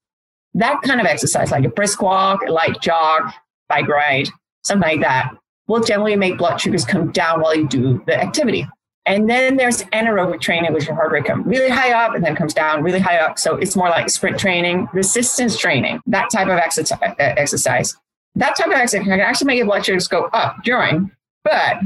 That 0.55 0.81
kind 0.83 1.01
of 1.01 1.07
exercise, 1.07 1.51
like 1.51 1.65
a 1.65 1.69
brisk 1.69 2.01
walk, 2.01 2.43
a 2.47 2.53
light 2.53 2.81
jog, 2.81 3.33
bike 3.69 3.89
ride, 3.89 4.29
something 4.63 4.89
like 4.89 5.01
that, 5.01 5.35
will 5.67 5.81
generally 5.81 6.15
make 6.15 6.39
blood 6.39 6.61
sugars 6.61 6.85
come 6.85 7.11
down 7.11 7.41
while 7.41 7.57
you 7.57 7.67
do 7.67 8.03
the 8.07 8.21
activity. 8.21 8.69
And 9.07 9.29
then 9.29 9.57
there's 9.57 9.83
anaerobic 9.85 10.41
training, 10.41 10.73
which 10.73 10.87
your 10.87 10.95
heart 10.95 11.13
rate 11.13 11.25
comes 11.27 11.45
really 11.45 11.69
high 11.69 11.93
up 11.93 12.15
and 12.15 12.25
then 12.25 12.37
comes 12.37 12.55
down 12.55 12.83
really 12.83 13.01
high 13.01 13.19
up. 13.19 13.39
So 13.39 13.57
it's 13.57 13.77
more 13.77 13.91
like 13.91 14.09
sprint 14.09 14.39
training, 14.39 14.89
resistance 14.95 15.59
training, 15.59 16.01
that 16.07 16.31
type 16.31 16.49
of 16.49 16.59
exercise. 17.19 17.97
That 18.37 18.57
type 18.57 18.67
of 18.67 18.73
exercise 18.73 19.05
can 19.05 19.21
actually 19.21 19.47
make 19.47 19.59
your 19.59 19.67
blood 19.67 19.85
sugars 19.85 20.09
go 20.09 20.25
up 20.33 20.57
during. 20.65 21.11
But 21.45 21.77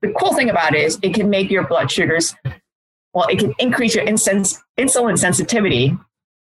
the 0.00 0.12
cool 0.18 0.34
thing 0.34 0.50
about 0.50 0.74
it 0.74 0.82
is 0.82 0.98
it 1.02 1.14
can 1.14 1.30
make 1.30 1.50
your 1.50 1.66
blood 1.66 1.90
sugars 1.90 2.34
well, 3.14 3.26
it 3.28 3.38
can 3.38 3.54
increase 3.58 3.94
your 3.94 4.04
insulin 4.06 5.18
sensitivity 5.18 5.96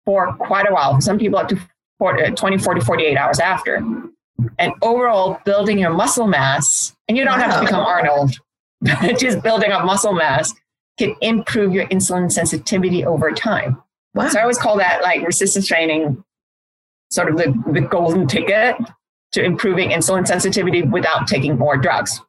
for 0.04 0.34
quite 0.34 0.68
a 0.68 0.72
while. 0.72 1.00
Some 1.00 1.18
people 1.18 1.38
up 1.38 1.48
to 1.48 1.58
40, 1.98 2.22
uh, 2.22 2.30
20, 2.32 2.58
40, 2.58 2.80
48 2.82 3.16
hours 3.16 3.40
after. 3.40 3.82
And 4.58 4.72
overall, 4.82 5.40
building 5.44 5.78
your 5.78 5.90
muscle 5.90 6.26
mass, 6.26 6.94
and 7.08 7.16
you 7.16 7.24
don't 7.24 7.38
wow. 7.38 7.48
have 7.48 7.60
to 7.60 7.64
become 7.64 7.80
Arnold, 7.80 8.38
just 9.18 9.42
building 9.42 9.72
up 9.72 9.84
muscle 9.84 10.12
mass 10.12 10.52
can 10.98 11.14
improve 11.22 11.72
your 11.72 11.86
insulin 11.86 12.30
sensitivity 12.30 13.04
over 13.04 13.30
time. 13.30 13.80
Wow. 14.14 14.28
So 14.28 14.38
I 14.38 14.42
always 14.42 14.58
call 14.58 14.76
that 14.76 15.02
like 15.02 15.24
resistance 15.26 15.66
training 15.66 16.22
sort 17.10 17.30
of 17.30 17.38
the, 17.38 17.54
the 17.72 17.80
golden 17.80 18.26
ticket 18.26 18.76
to 19.32 19.42
improving 19.42 19.90
insulin 19.90 20.26
sensitivity 20.26 20.82
without 20.82 21.26
taking 21.26 21.58
more 21.58 21.76
drugs, 21.76 22.20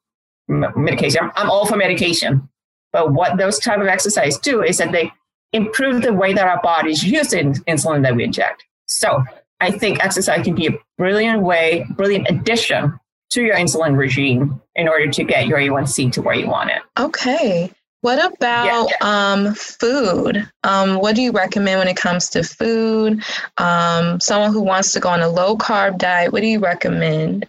medication. 0.48 1.30
I'm, 1.36 1.50
all 1.50 1.66
for 1.66 1.76
medication, 1.76 2.50
but 2.92 3.13
what 3.13 3.38
those 3.38 3.60
type 3.60 3.80
of 3.80 3.88
exercise 3.88 4.38
do 4.38 4.63
is 4.63 4.78
that 4.78 4.92
they 4.92 5.12
improve 5.52 6.02
the 6.02 6.13
way 6.13 6.34
that 6.34 6.48
our 6.48 6.62
bodies 6.62 7.04
use 7.04 7.30
the 7.30 7.38
insulin 7.68 8.04
that 8.04 8.16
we 8.16 8.24
inject. 8.24 8.63
So 8.88 9.24
I 9.60 9.72
think 9.72 10.04
exercise 10.04 10.44
can 10.44 10.56
be 10.56 10.68
a 10.68 10.72
brilliant 10.98 11.42
way, 11.42 11.86
brilliant 11.92 12.28
addition 12.30 13.00
to 13.32 13.42
your 13.42 13.56
insulin 13.56 13.98
regime 13.98 14.62
in 14.76 14.88
order 14.88 15.10
to 15.10 15.24
get 15.24 15.48
your 15.48 15.58
A1C 15.58 16.12
to 16.13 16.22
where 16.22 16.36
you 16.36 16.48
want 16.48 16.70
it. 16.70 16.82
Okay. 17.00 17.72
What 18.04 18.20
about 18.20 18.66
yeah, 18.66 18.86
yeah. 18.89 19.32
Um, 19.32 19.56
food? 19.56 20.46
Um, 20.66 20.98
what 20.98 21.16
do 21.16 21.22
you 21.22 21.32
recommend 21.32 21.80
when 21.80 21.88
it 21.88 21.96
comes 21.96 22.28
to 22.32 22.44
food? 22.44 23.24
Um, 23.58 24.20
someone 24.20 24.52
who 24.52 24.60
wants 24.62 24.92
to 24.92 25.00
go 25.00 25.08
on 25.08 25.22
a 25.22 25.30
low 25.30 25.56
carb 25.56 26.00
diet, 26.00 26.34
what 26.34 26.42
do 26.42 26.48
you 26.48 26.60
recommend? 26.60 27.48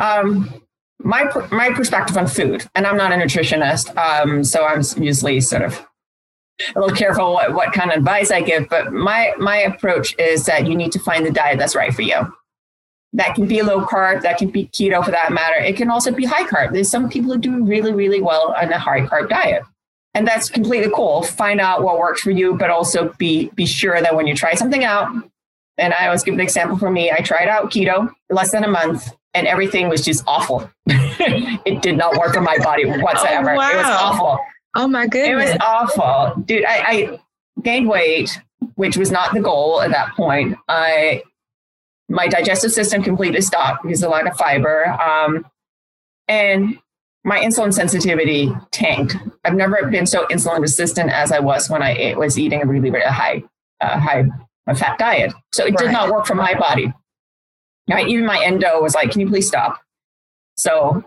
Um, 0.00 0.62
my 1.00 1.30
my 1.52 1.74
perspective 1.74 2.16
on 2.16 2.26
food, 2.26 2.66
and 2.74 2.86
I'm 2.86 2.96
not 2.96 3.12
a 3.12 3.16
nutritionist, 3.16 3.94
um, 3.98 4.42
so 4.42 4.64
I'm 4.64 4.80
usually 4.96 5.42
sort 5.42 5.60
of 5.60 5.86
a 6.74 6.80
little 6.80 6.96
careful 6.96 7.34
what, 7.34 7.52
what 7.52 7.74
kind 7.74 7.90
of 7.90 7.98
advice 7.98 8.30
I 8.30 8.40
give. 8.40 8.66
But 8.70 8.94
my 8.94 9.34
my 9.36 9.58
approach 9.58 10.18
is 10.18 10.46
that 10.46 10.66
you 10.66 10.74
need 10.74 10.92
to 10.92 10.98
find 11.00 11.26
the 11.26 11.30
diet 11.30 11.58
that's 11.58 11.76
right 11.76 11.92
for 11.92 12.00
you. 12.00 12.32
That 13.16 13.34
can 13.34 13.46
be 13.46 13.62
low 13.62 13.84
carb, 13.84 14.22
that 14.22 14.38
can 14.38 14.50
be 14.50 14.66
keto 14.66 15.04
for 15.04 15.10
that 15.10 15.32
matter. 15.32 15.56
It 15.56 15.76
can 15.76 15.90
also 15.90 16.12
be 16.12 16.24
high 16.24 16.44
carb. 16.44 16.72
There's 16.72 16.90
some 16.90 17.08
people 17.08 17.32
who 17.32 17.38
do 17.38 17.64
really 17.64 17.92
really 17.92 18.22
well 18.22 18.54
on 18.56 18.72
a 18.72 18.78
high 18.78 19.00
carb 19.02 19.28
diet, 19.28 19.62
and 20.14 20.26
that's 20.26 20.48
completely 20.48 20.92
cool. 20.94 21.22
Find 21.22 21.60
out 21.60 21.82
what 21.82 21.98
works 21.98 22.20
for 22.20 22.30
you, 22.30 22.54
but 22.54 22.70
also 22.70 23.12
be 23.18 23.50
be 23.54 23.66
sure 23.66 24.00
that 24.00 24.14
when 24.14 24.26
you 24.26 24.34
try 24.34 24.54
something 24.54 24.84
out. 24.84 25.10
And 25.78 25.92
I 25.92 26.06
always 26.06 26.22
give 26.22 26.32
an 26.32 26.40
example 26.40 26.78
for 26.78 26.90
me. 26.90 27.10
I 27.10 27.18
tried 27.18 27.48
out 27.48 27.70
keto 27.70 28.10
less 28.30 28.52
than 28.52 28.64
a 28.64 28.68
month 28.68 29.12
and 29.36 29.46
everything 29.46 29.88
was 29.88 30.02
just 30.02 30.24
awful. 30.26 30.68
it 30.86 31.82
did 31.82 31.96
not 31.96 32.16
work 32.16 32.34
for 32.34 32.40
my 32.40 32.56
body 32.58 32.84
oh, 32.90 32.98
whatsoever. 33.00 33.50
Oh, 33.50 33.56
wow. 33.56 33.70
It 33.70 33.76
was 33.76 33.86
awful. 33.86 34.38
Oh 34.74 34.88
my 34.88 35.06
goodness. 35.06 35.50
It 35.50 35.52
was 35.52 35.58
awful. 35.60 36.42
Dude, 36.42 36.64
I, 36.64 36.78
I 36.78 37.20
gained 37.62 37.88
weight, 37.88 38.40
which 38.74 38.96
was 38.96 39.10
not 39.10 39.34
the 39.34 39.40
goal 39.40 39.82
at 39.82 39.90
that 39.90 40.14
point. 40.14 40.56
I 40.68 41.22
my 42.08 42.28
digestive 42.28 42.72
system 42.72 43.02
completely 43.02 43.40
stopped 43.40 43.82
because 43.82 44.02
of 44.02 44.10
lack 44.10 44.26
of 44.26 44.36
fiber. 44.36 44.86
Um, 44.86 45.46
and 46.28 46.78
my 47.24 47.40
insulin 47.40 47.74
sensitivity 47.74 48.52
tanked. 48.70 49.16
I've 49.44 49.54
never 49.54 49.88
been 49.90 50.06
so 50.06 50.26
insulin 50.26 50.60
resistant 50.60 51.10
as 51.10 51.32
I 51.32 51.40
was 51.40 51.68
when 51.68 51.82
I 51.82 51.92
ate, 51.92 52.16
was 52.16 52.38
eating 52.38 52.62
a 52.62 52.66
really, 52.66 52.90
really 52.90 53.04
high, 53.06 53.42
uh, 53.80 53.98
high 53.98 54.26
fat 54.74 54.98
diet. 54.98 55.32
So 55.52 55.64
it 55.64 55.70
right. 55.70 55.78
did 55.78 55.92
not 55.92 56.10
work 56.10 56.26
for 56.26 56.36
my 56.36 56.54
body. 56.54 56.92
Right? 57.88 58.06
Even 58.08 58.26
my 58.26 58.42
endo 58.44 58.80
was 58.80 58.94
like, 58.94 59.10
can 59.10 59.20
you 59.20 59.28
please 59.28 59.46
stop? 59.46 59.80
So 60.56 61.04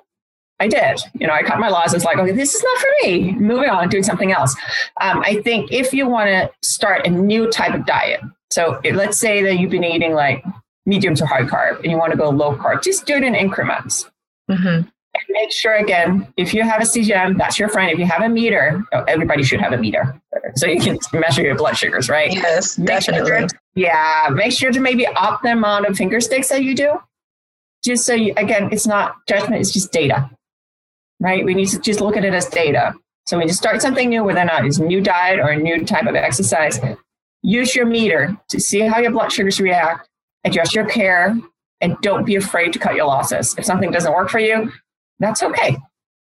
I 0.60 0.68
did. 0.68 1.00
You 1.14 1.28
know, 1.28 1.34
I 1.34 1.44
cut 1.44 1.60
my 1.60 1.70
losses 1.70 2.04
like, 2.04 2.18
okay, 2.18 2.34
this 2.34 2.54
is 2.54 2.64
not 2.64 2.78
for 2.80 2.90
me. 3.04 3.32
Moving 3.32 3.70
on, 3.70 3.88
doing 3.90 4.04
something 4.04 4.32
else. 4.32 4.56
Um, 5.00 5.22
I 5.26 5.42
think 5.42 5.72
if 5.72 5.94
you 5.94 6.08
want 6.08 6.28
to 6.28 6.52
start 6.62 7.08
a 7.08 7.10
new 7.10 7.50
type 7.50 7.74
of 7.74 7.86
diet, 7.86 8.22
so 8.52 8.80
let's 8.92 9.18
say 9.18 9.42
that 9.44 9.58
you've 9.58 9.72
been 9.72 9.84
eating 9.84 10.14
like 10.14 10.44
medium 10.90 11.16
to 11.16 11.26
high 11.26 11.44
carb 11.44 11.78
and 11.78 11.92
you 11.92 11.98
want 11.98 12.12
to 12.12 12.18
go 12.18 12.30
low 12.30 12.56
carb, 12.56 12.82
just 12.82 13.06
do 13.06 13.14
it 13.14 13.24
in 13.24 13.36
increments. 13.36 14.10
Mm-hmm. 14.50 14.88
And 15.16 15.24
make 15.30 15.52
sure 15.52 15.76
again, 15.76 16.32
if 16.38 16.54
you 16.54 16.64
have 16.64 16.82
a 16.82 16.86
CGM, 16.86 17.38
that's 17.38 17.58
your 17.58 17.70
friend. 17.70 17.92
If 17.92 18.00
you 18.00 18.06
have 18.06 18.22
a 18.22 18.30
meter, 18.30 18.84
oh, 18.94 19.04
everybody 19.08 19.44
should 19.44 19.60
have 19.62 19.74
a 19.74 19.78
meter, 19.78 20.20
so 20.56 20.68
you 20.68 20.80
can 20.80 21.00
measure 21.14 21.42
your 21.42 21.56
blood 21.56 21.78
sugars, 21.78 22.10
right? 22.10 22.32
Yes, 22.32 22.78
make 22.78 22.88
definitely. 22.88 23.30
Sure, 23.30 23.48
yeah, 23.76 24.30
make 24.32 24.52
sure 24.52 24.72
to 24.72 24.80
maybe 24.80 25.08
up 25.08 25.42
the 25.42 25.52
amount 25.52 25.88
of 25.88 25.98
finger 25.98 26.20
sticks 26.22 26.50
that 26.50 26.64
you 26.64 26.76
do, 26.76 27.00
just 27.84 28.06
so 28.06 28.14
you 28.14 28.34
again, 28.38 28.70
it's 28.72 28.86
not 28.86 29.16
judgment; 29.28 29.62
it's 29.62 29.72
just 29.72 29.92
data, 29.92 30.30
right? 31.20 31.44
We 31.44 31.56
need 31.56 31.70
to 31.70 31.80
just 31.80 32.02
look 32.02 32.16
at 32.16 32.24
it 32.24 32.34
as 32.34 32.48
data. 32.48 32.94
So 33.26 33.38
when 33.38 33.48
you 33.48 33.54
start 33.54 33.82
something 33.82 34.10
new, 34.10 34.24
whether 34.24 34.42
or 34.42 34.46
not 34.46 34.66
it's 34.66 34.80
a 34.80 34.84
new 34.84 35.02
diet 35.02 35.40
or 35.40 35.50
a 35.50 35.58
new 35.58 35.86
type 35.86 36.08
of 36.08 36.16
exercise, 36.16 36.80
use 37.42 37.76
your 37.76 37.86
meter 37.86 38.38
to 38.50 38.60
see 38.60 38.82
how 38.82 39.00
your 39.00 39.12
blood 39.12 39.32
sugars 39.32 39.60
react, 39.60 40.09
adjust 40.44 40.74
your 40.74 40.86
care, 40.86 41.38
and 41.82 41.98
don't 42.02 42.26
be 42.26 42.36
afraid 42.36 42.74
to 42.74 42.80
cut 42.80 42.96
your 42.96 43.06
losses. 43.06 43.56
If 43.58 43.66
something 43.66 43.92
doesn't 43.92 44.14
work 44.14 44.30
for 44.30 44.40
you, 44.40 44.72
that's 45.20 45.44
okay. 45.44 45.78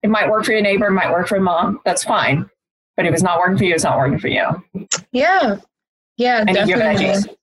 It 0.02 0.10
might 0.10 0.30
work 0.30 0.46
for 0.46 0.52
your 0.52 0.62
neighbor, 0.62 0.88
it 0.88 0.92
might 0.92 1.12
work 1.12 1.28
for 1.28 1.36
your 1.36 1.44
mom. 1.44 1.80
That's 1.86 2.04
fine. 2.04 2.50
But 2.96 3.06
if 3.06 3.14
it's 3.14 3.24
not 3.24 3.40
working 3.40 3.58
for 3.58 3.64
you, 3.64 3.74
it's 3.74 3.84
not 3.84 3.98
working 3.98 4.20
for 4.20 4.28
you. 4.28 4.64
Yeah. 5.12 5.58
Yeah, 6.18 6.44
and 6.48 6.54
definitely. 6.54 7.36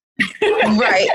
right. 0.78 1.08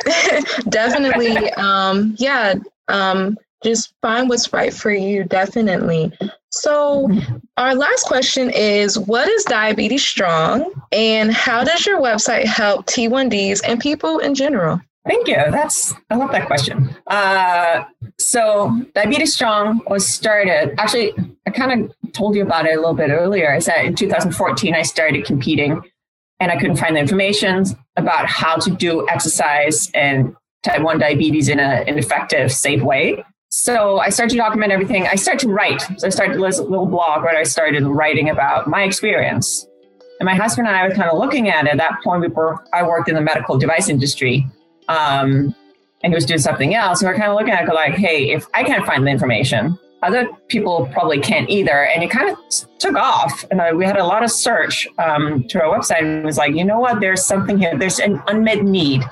definitely. 0.70 1.52
Um, 1.54 2.16
yeah. 2.18 2.56
Um, 2.88 3.38
just 3.64 3.94
find 4.02 4.30
what's 4.30 4.52
right 4.52 4.74
for 4.74 4.92
you. 4.92 5.24
Definitely. 5.24 6.12
So, 6.52 7.10
our 7.58 7.76
last 7.76 8.04
question 8.06 8.50
is 8.50 9.00
What 9.00 9.28
is 9.28 9.44
Diabetes 9.46 10.06
Strong? 10.06 10.72
And 10.92 11.34
how 11.34 11.64
does 11.64 11.86
your 11.86 12.02
website 12.02 12.46
help 12.46 12.86
T1Ds 12.86 13.62
and 13.68 13.80
people 13.80 14.20
in 14.20 14.36
general? 14.36 14.80
Thank 15.06 15.28
you. 15.28 15.36
That's 15.36 15.94
I 16.10 16.16
love 16.16 16.32
that 16.32 16.48
question. 16.48 16.96
Uh, 17.08 17.84
so 18.18 18.82
Diabetes 18.96 19.34
Strong 19.34 19.82
was 19.88 20.08
started. 20.08 20.74
Actually, 20.80 21.14
I 21.46 21.52
kind 21.52 21.92
of 21.92 22.12
told 22.14 22.36
you 22.36 22.42
about 22.42 22.66
it 22.66 22.74
a 22.74 22.80
little 22.80 22.96
bit 22.96 23.12
earlier. 23.12 23.54
I 23.54 23.60
said 23.60 23.86
in 23.86 23.96
2014 23.96 24.74
I 24.74 24.82
started 24.82 25.24
competing, 25.24 25.80
and 26.40 26.52
I 26.52 26.58
couldn't 26.58 26.78
find 26.78 26.96
the 26.96 27.00
information 27.00 27.66
about 27.98 28.26
how 28.26 28.56
to 28.58 28.72
do 28.72 29.08
exercise 29.10 29.92
and 29.94 30.36
type 30.64 30.82
one 30.82 30.98
diabetes 30.98 31.50
in 31.50 31.60
a, 31.60 31.84
an 31.88 32.00
effective, 32.00 32.52
safe 32.52 32.82
way. 32.82 33.24
So 33.50 34.00
I 34.00 34.10
started 34.10 34.32
to 34.32 34.38
document 34.38 34.72
everything. 34.72 35.06
I 35.06 35.16
started 35.16 35.42
to 35.42 35.50
write. 35.50 35.82
So 35.98 36.08
I 36.08 36.10
started 36.10 36.36
a 36.38 36.40
little 36.42 36.88
blog 36.88 37.22
where 37.22 37.38
I 37.38 37.44
started 37.44 37.84
writing 37.86 38.30
about 38.30 38.68
my 38.68 38.82
experience. 38.82 39.68
And 40.20 40.26
my 40.26 40.36
husband 40.36 40.68
and 40.68 40.76
I 40.76 40.88
were 40.88 40.96
kind 40.96 41.10
of 41.10 41.20
looking 41.20 41.50
at 41.50 41.66
it. 41.66 41.72
At 41.74 41.78
that 41.78 42.00
point, 42.04 42.22
we 42.22 42.28
were 42.28 42.58
I 42.74 42.82
worked 42.84 43.08
in 43.08 43.16
the 43.16 43.22
medical 43.22 43.58
device 43.58 43.88
industry 43.88 44.48
um, 44.88 45.56
and 46.04 46.14
he 46.14 46.16
was 46.16 46.26
doing 46.26 46.40
something 46.40 46.76
else. 46.76 47.02
And 47.02 47.10
we're 47.10 47.18
kind 47.18 47.32
of 47.32 47.36
looking 47.36 47.54
at 47.54 47.68
it 47.68 47.74
like, 47.74 47.94
hey, 47.94 48.32
if 48.32 48.46
I 48.54 48.64
can't 48.64 48.86
find 48.86 49.06
the 49.06 49.12
information, 49.12 49.78
other 50.04 50.28
people 50.50 50.88
probably 50.94 51.20
can't 51.20 51.50
either. 51.50 51.86
And 51.86 52.04
it 52.04 52.12
kind 52.12 52.30
of 52.30 52.38
took 52.78 52.96
off. 52.96 53.44
And 53.50 53.78
we 53.78 53.86
had 53.86 53.98
a 53.98 54.06
lot 54.06 54.24
of 54.24 54.32
search 54.32 54.88
um, 55.00 55.46
to 55.48 55.64
our 55.64 55.80
website 55.80 56.00
and 56.00 56.20
it 56.20 56.26
was 56.26 56.38
like, 56.38 56.54
you 56.54 56.64
know 56.64 56.80
what? 56.80 57.00
There's 57.00 57.26
something 57.26 57.58
here. 57.58 57.78
There's 57.78 58.00
an 58.00 58.22
unmet 58.28 58.64
need 58.64 59.04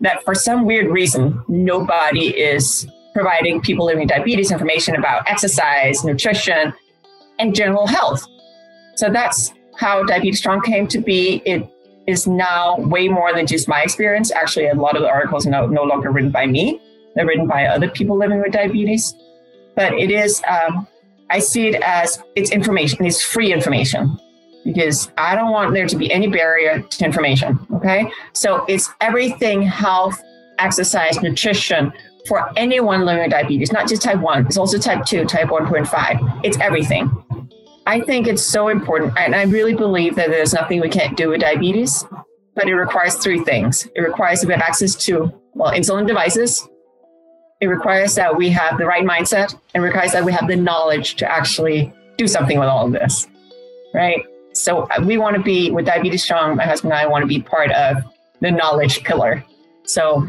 that 0.00 0.24
for 0.24 0.34
some 0.34 0.66
weird 0.66 0.88
reason, 0.88 1.42
nobody 1.48 2.36
is 2.36 2.88
providing 3.14 3.60
people 3.60 3.86
living 3.86 4.00
with 4.00 4.08
diabetes 4.08 4.50
information 4.50 4.96
about 4.96 5.28
exercise, 5.28 6.02
nutrition, 6.02 6.72
and 7.38 7.54
general 7.54 7.86
health. 7.86 8.26
So 8.96 9.10
that's 9.10 9.52
how 9.76 10.02
Diabetes 10.02 10.38
Strong 10.38 10.62
came 10.62 10.86
to 10.88 11.00
be. 11.00 11.42
It 11.44 11.68
is 12.06 12.26
now 12.26 12.76
way 12.78 13.08
more 13.08 13.32
than 13.32 13.46
just 13.46 13.68
my 13.68 13.82
experience. 13.82 14.30
Actually, 14.32 14.68
a 14.68 14.74
lot 14.74 14.96
of 14.96 15.02
the 15.02 15.08
articles 15.08 15.46
are 15.46 15.50
no, 15.50 15.66
no 15.66 15.82
longer 15.84 16.10
written 16.10 16.30
by 16.30 16.46
me. 16.46 16.80
They're 17.14 17.26
written 17.26 17.46
by 17.46 17.66
other 17.66 17.88
people 17.88 18.16
living 18.16 18.40
with 18.40 18.52
diabetes. 18.52 19.14
But 19.76 19.94
it 19.94 20.10
is, 20.10 20.42
um, 20.48 20.86
I 21.30 21.38
see 21.38 21.68
it 21.68 21.82
as 21.82 22.22
it's 22.36 22.50
information, 22.50 23.04
it's 23.04 23.22
free 23.22 23.52
information 23.52 24.18
because 24.64 25.10
I 25.18 25.34
don't 25.34 25.50
want 25.50 25.72
there 25.74 25.86
to 25.86 25.96
be 25.96 26.12
any 26.12 26.28
barrier 26.28 26.80
to 26.80 27.04
information. 27.04 27.58
Okay. 27.74 28.10
So 28.32 28.64
it's 28.68 28.90
everything 29.00 29.62
health, 29.62 30.20
exercise, 30.58 31.20
nutrition 31.20 31.92
for 32.26 32.50
anyone 32.56 33.04
living 33.04 33.22
with 33.22 33.32
diabetes, 33.32 33.72
not 33.72 33.88
just 33.88 34.02
type 34.02 34.18
1, 34.18 34.46
it's 34.46 34.56
also 34.56 34.78
type 34.78 35.04
2, 35.04 35.24
type 35.24 35.48
1.5. 35.48 36.40
It's 36.44 36.58
everything. 36.60 37.10
I 37.86 38.00
think 38.00 38.26
it's 38.26 38.42
so 38.42 38.68
important. 38.68 39.14
And 39.18 39.34
I 39.34 39.42
really 39.44 39.74
believe 39.74 40.14
that 40.16 40.28
there's 40.28 40.52
nothing 40.52 40.80
we 40.80 40.88
can't 40.88 41.16
do 41.16 41.30
with 41.30 41.40
diabetes, 41.40 42.04
but 42.54 42.68
it 42.68 42.74
requires 42.74 43.16
three 43.16 43.42
things. 43.42 43.88
It 43.96 44.02
requires 44.02 44.40
that 44.40 44.46
we 44.46 44.54
have 44.54 44.62
access 44.62 44.94
to, 45.06 45.32
well, 45.54 45.72
insulin 45.72 46.06
devices. 46.06 46.68
It 47.60 47.66
requires 47.66 48.14
that 48.14 48.36
we 48.36 48.50
have 48.50 48.78
the 48.78 48.86
right 48.86 49.04
mindset 49.04 49.58
and 49.74 49.82
requires 49.82 50.12
that 50.12 50.24
we 50.24 50.32
have 50.32 50.48
the 50.48 50.56
knowledge 50.56 51.16
to 51.16 51.30
actually 51.30 51.92
do 52.18 52.26
something 52.26 52.58
with 52.58 52.68
all 52.68 52.86
of 52.86 52.92
this. 52.92 53.26
Right. 53.94 54.24
So 54.52 54.82
uh, 54.82 55.02
we 55.04 55.18
want 55.18 55.36
to 55.36 55.42
be 55.42 55.70
with 55.70 55.86
Diabetes 55.86 56.22
Strong, 56.22 56.56
my 56.56 56.64
husband 56.64 56.92
and 56.92 57.00
I 57.00 57.06
want 57.06 57.22
to 57.22 57.26
be 57.26 57.40
part 57.40 57.70
of 57.72 57.98
the 58.40 58.50
knowledge 58.50 59.02
pillar. 59.04 59.44
So 59.84 60.26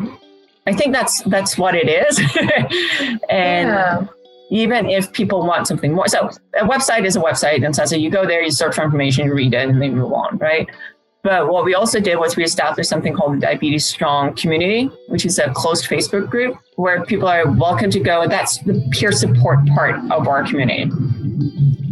I 0.65 0.73
think 0.73 0.93
that's 0.93 1.21
that's 1.23 1.57
what 1.57 1.75
it 1.75 1.89
is. 1.89 2.19
and 3.29 3.69
yeah 3.69 4.07
even 4.53 4.87
if 4.87 5.11
people 5.11 5.43
want 5.45 5.67
something 5.67 5.93
more. 5.93 6.07
So 6.07 6.29
a 6.53 6.65
website 6.65 7.05
is 7.05 7.15
a 7.15 7.19
website, 7.19 7.65
and 7.65 7.75
so, 7.75 7.95
you 7.95 8.11
go 8.11 8.25
there, 8.25 8.43
you 8.43 8.51
search 8.51 8.75
for 8.75 8.83
information, 8.83 9.25
you 9.25 9.33
read 9.33 9.53
it, 9.55 9.67
and 9.67 9.81
then 9.81 9.95
move 9.95 10.13
on, 10.13 10.37
right? 10.37 10.69
But 11.23 11.47
what 11.47 11.65
we 11.65 11.73
also 11.73 11.99
did 11.99 12.19
was 12.19 12.35
we 12.35 12.43
established 12.43 12.87
something 12.87 13.15
called 13.15 13.37
the 13.37 13.39
Diabetes 13.39 13.85
Strong 13.85 14.35
Community, 14.35 14.91
which 15.07 15.25
is 15.25 15.39
a 15.39 15.51
closed 15.53 15.85
Facebook 15.85 16.29
group 16.29 16.55
where 16.75 17.03
people 17.05 17.27
are 17.27 17.49
welcome 17.49 17.89
to 17.91 17.99
go. 17.99 18.27
That's 18.27 18.59
the 18.59 18.87
peer 18.91 19.11
support 19.11 19.65
part 19.73 19.95
of 20.11 20.27
our 20.27 20.43
community. 20.43 20.91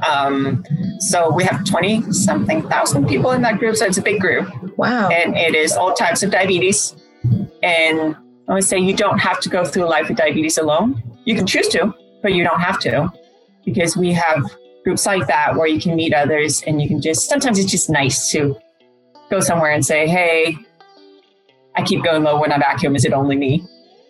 Um, 0.07 0.63
so 0.99 1.31
we 1.33 1.43
have 1.45 1.63
20 1.63 2.11
something 2.11 2.61
thousand 2.67 3.07
people 3.07 3.31
in 3.31 3.41
that 3.41 3.57
group. 3.57 3.75
So 3.75 3.85
it's 3.85 3.97
a 3.97 4.01
big 4.01 4.19
group. 4.19 4.47
Wow. 4.77 5.09
And 5.09 5.35
it 5.35 5.55
is 5.55 5.73
all 5.73 5.93
types 5.93 6.21
of 6.23 6.29
diabetes. 6.29 6.95
And 7.63 8.15
I 8.49 8.53
would 8.53 8.65
say 8.65 8.77
you 8.77 8.95
don't 8.95 9.19
have 9.19 9.39
to 9.41 9.49
go 9.49 9.63
through 9.63 9.85
life 9.85 10.09
with 10.09 10.17
diabetes 10.17 10.57
alone. 10.57 11.01
You 11.23 11.35
can 11.35 11.47
choose 11.47 11.69
to, 11.69 11.93
but 12.21 12.33
you 12.33 12.43
don't 12.43 12.59
have 12.59 12.79
to 12.79 13.11
because 13.65 13.95
we 13.95 14.13
have 14.13 14.43
groups 14.83 15.05
like 15.05 15.27
that 15.27 15.55
where 15.55 15.67
you 15.67 15.79
can 15.79 15.95
meet 15.95 16.13
others 16.13 16.63
and 16.65 16.81
you 16.81 16.87
can 16.87 17.01
just 17.01 17.29
sometimes 17.29 17.59
it's 17.59 17.69
just 17.69 17.89
nice 17.89 18.29
to 18.31 18.57
go 19.29 19.39
somewhere 19.39 19.71
and 19.71 19.85
say, 19.85 20.07
Hey, 20.07 20.57
I 21.75 21.83
keep 21.83 22.03
going 22.03 22.23
low 22.23 22.39
when 22.39 22.51
I 22.51 22.57
vacuum. 22.57 22.95
Is 22.95 23.05
it 23.05 23.13
only 23.13 23.35
me? 23.35 23.63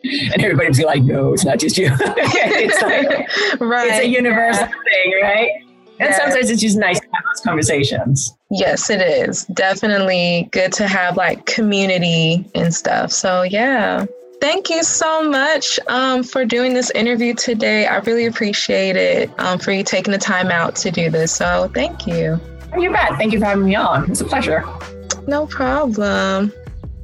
And 0.04 0.42
everybody's 0.42 0.80
like, 0.82 1.04
No, 1.04 1.34
it's 1.34 1.46
not 1.46 1.60
just 1.60 1.78
you. 1.78 1.90
it's 2.00 2.82
like, 2.82 3.60
right. 3.62 3.90
It's 3.90 4.00
a 4.00 4.08
universal 4.08 4.66
yeah. 4.66 4.72
thing, 4.72 5.20
right? 5.22 5.50
And 6.00 6.10
yeah. 6.10 6.18
sometimes 6.18 6.50
it's 6.50 6.62
just 6.62 6.78
nice 6.78 7.00
to 7.00 7.06
have 7.14 7.24
those 7.26 7.42
conversations. 7.42 8.36
Yes, 8.50 8.90
it 8.90 9.02
is. 9.02 9.46
Definitely 9.46 10.50
good 10.52 10.74
to 10.74 10.88
have 10.88 11.16
like 11.16 11.46
community 11.46 12.44
and 12.56 12.74
stuff. 12.74 13.12
So, 13.12 13.44
yeah. 13.44 14.06
Thank 14.42 14.72
you 14.72 14.82
so 14.82 15.30
much 15.30 15.80
um, 15.88 16.24
for 16.24 16.46
doing 16.46 16.74
this 16.74 16.90
interview 16.92 17.36
today. 17.36 17.86
I 17.86 17.98
really 18.00 18.26
appreciate 18.26 18.96
it 18.96 19.30
um, 19.40 19.60
for 19.60 19.72
you 19.72 19.84
taking 19.84 20.12
the 20.12 20.18
time 20.18 20.50
out 20.50 20.76
to 20.78 20.90
do 20.90 21.12
this. 21.12 21.32
So 21.32 21.70
thank 21.76 22.08
you. 22.08 22.40
You 22.76 22.92
bet. 22.92 23.18
Thank 23.18 23.34
you 23.34 23.40
for 23.40 23.46
having 23.46 23.66
me 23.66 23.76
on. 23.76 24.10
It's 24.10 24.22
a 24.22 24.26
pleasure. 24.26 24.66
No 25.28 25.46
problem. 25.46 26.52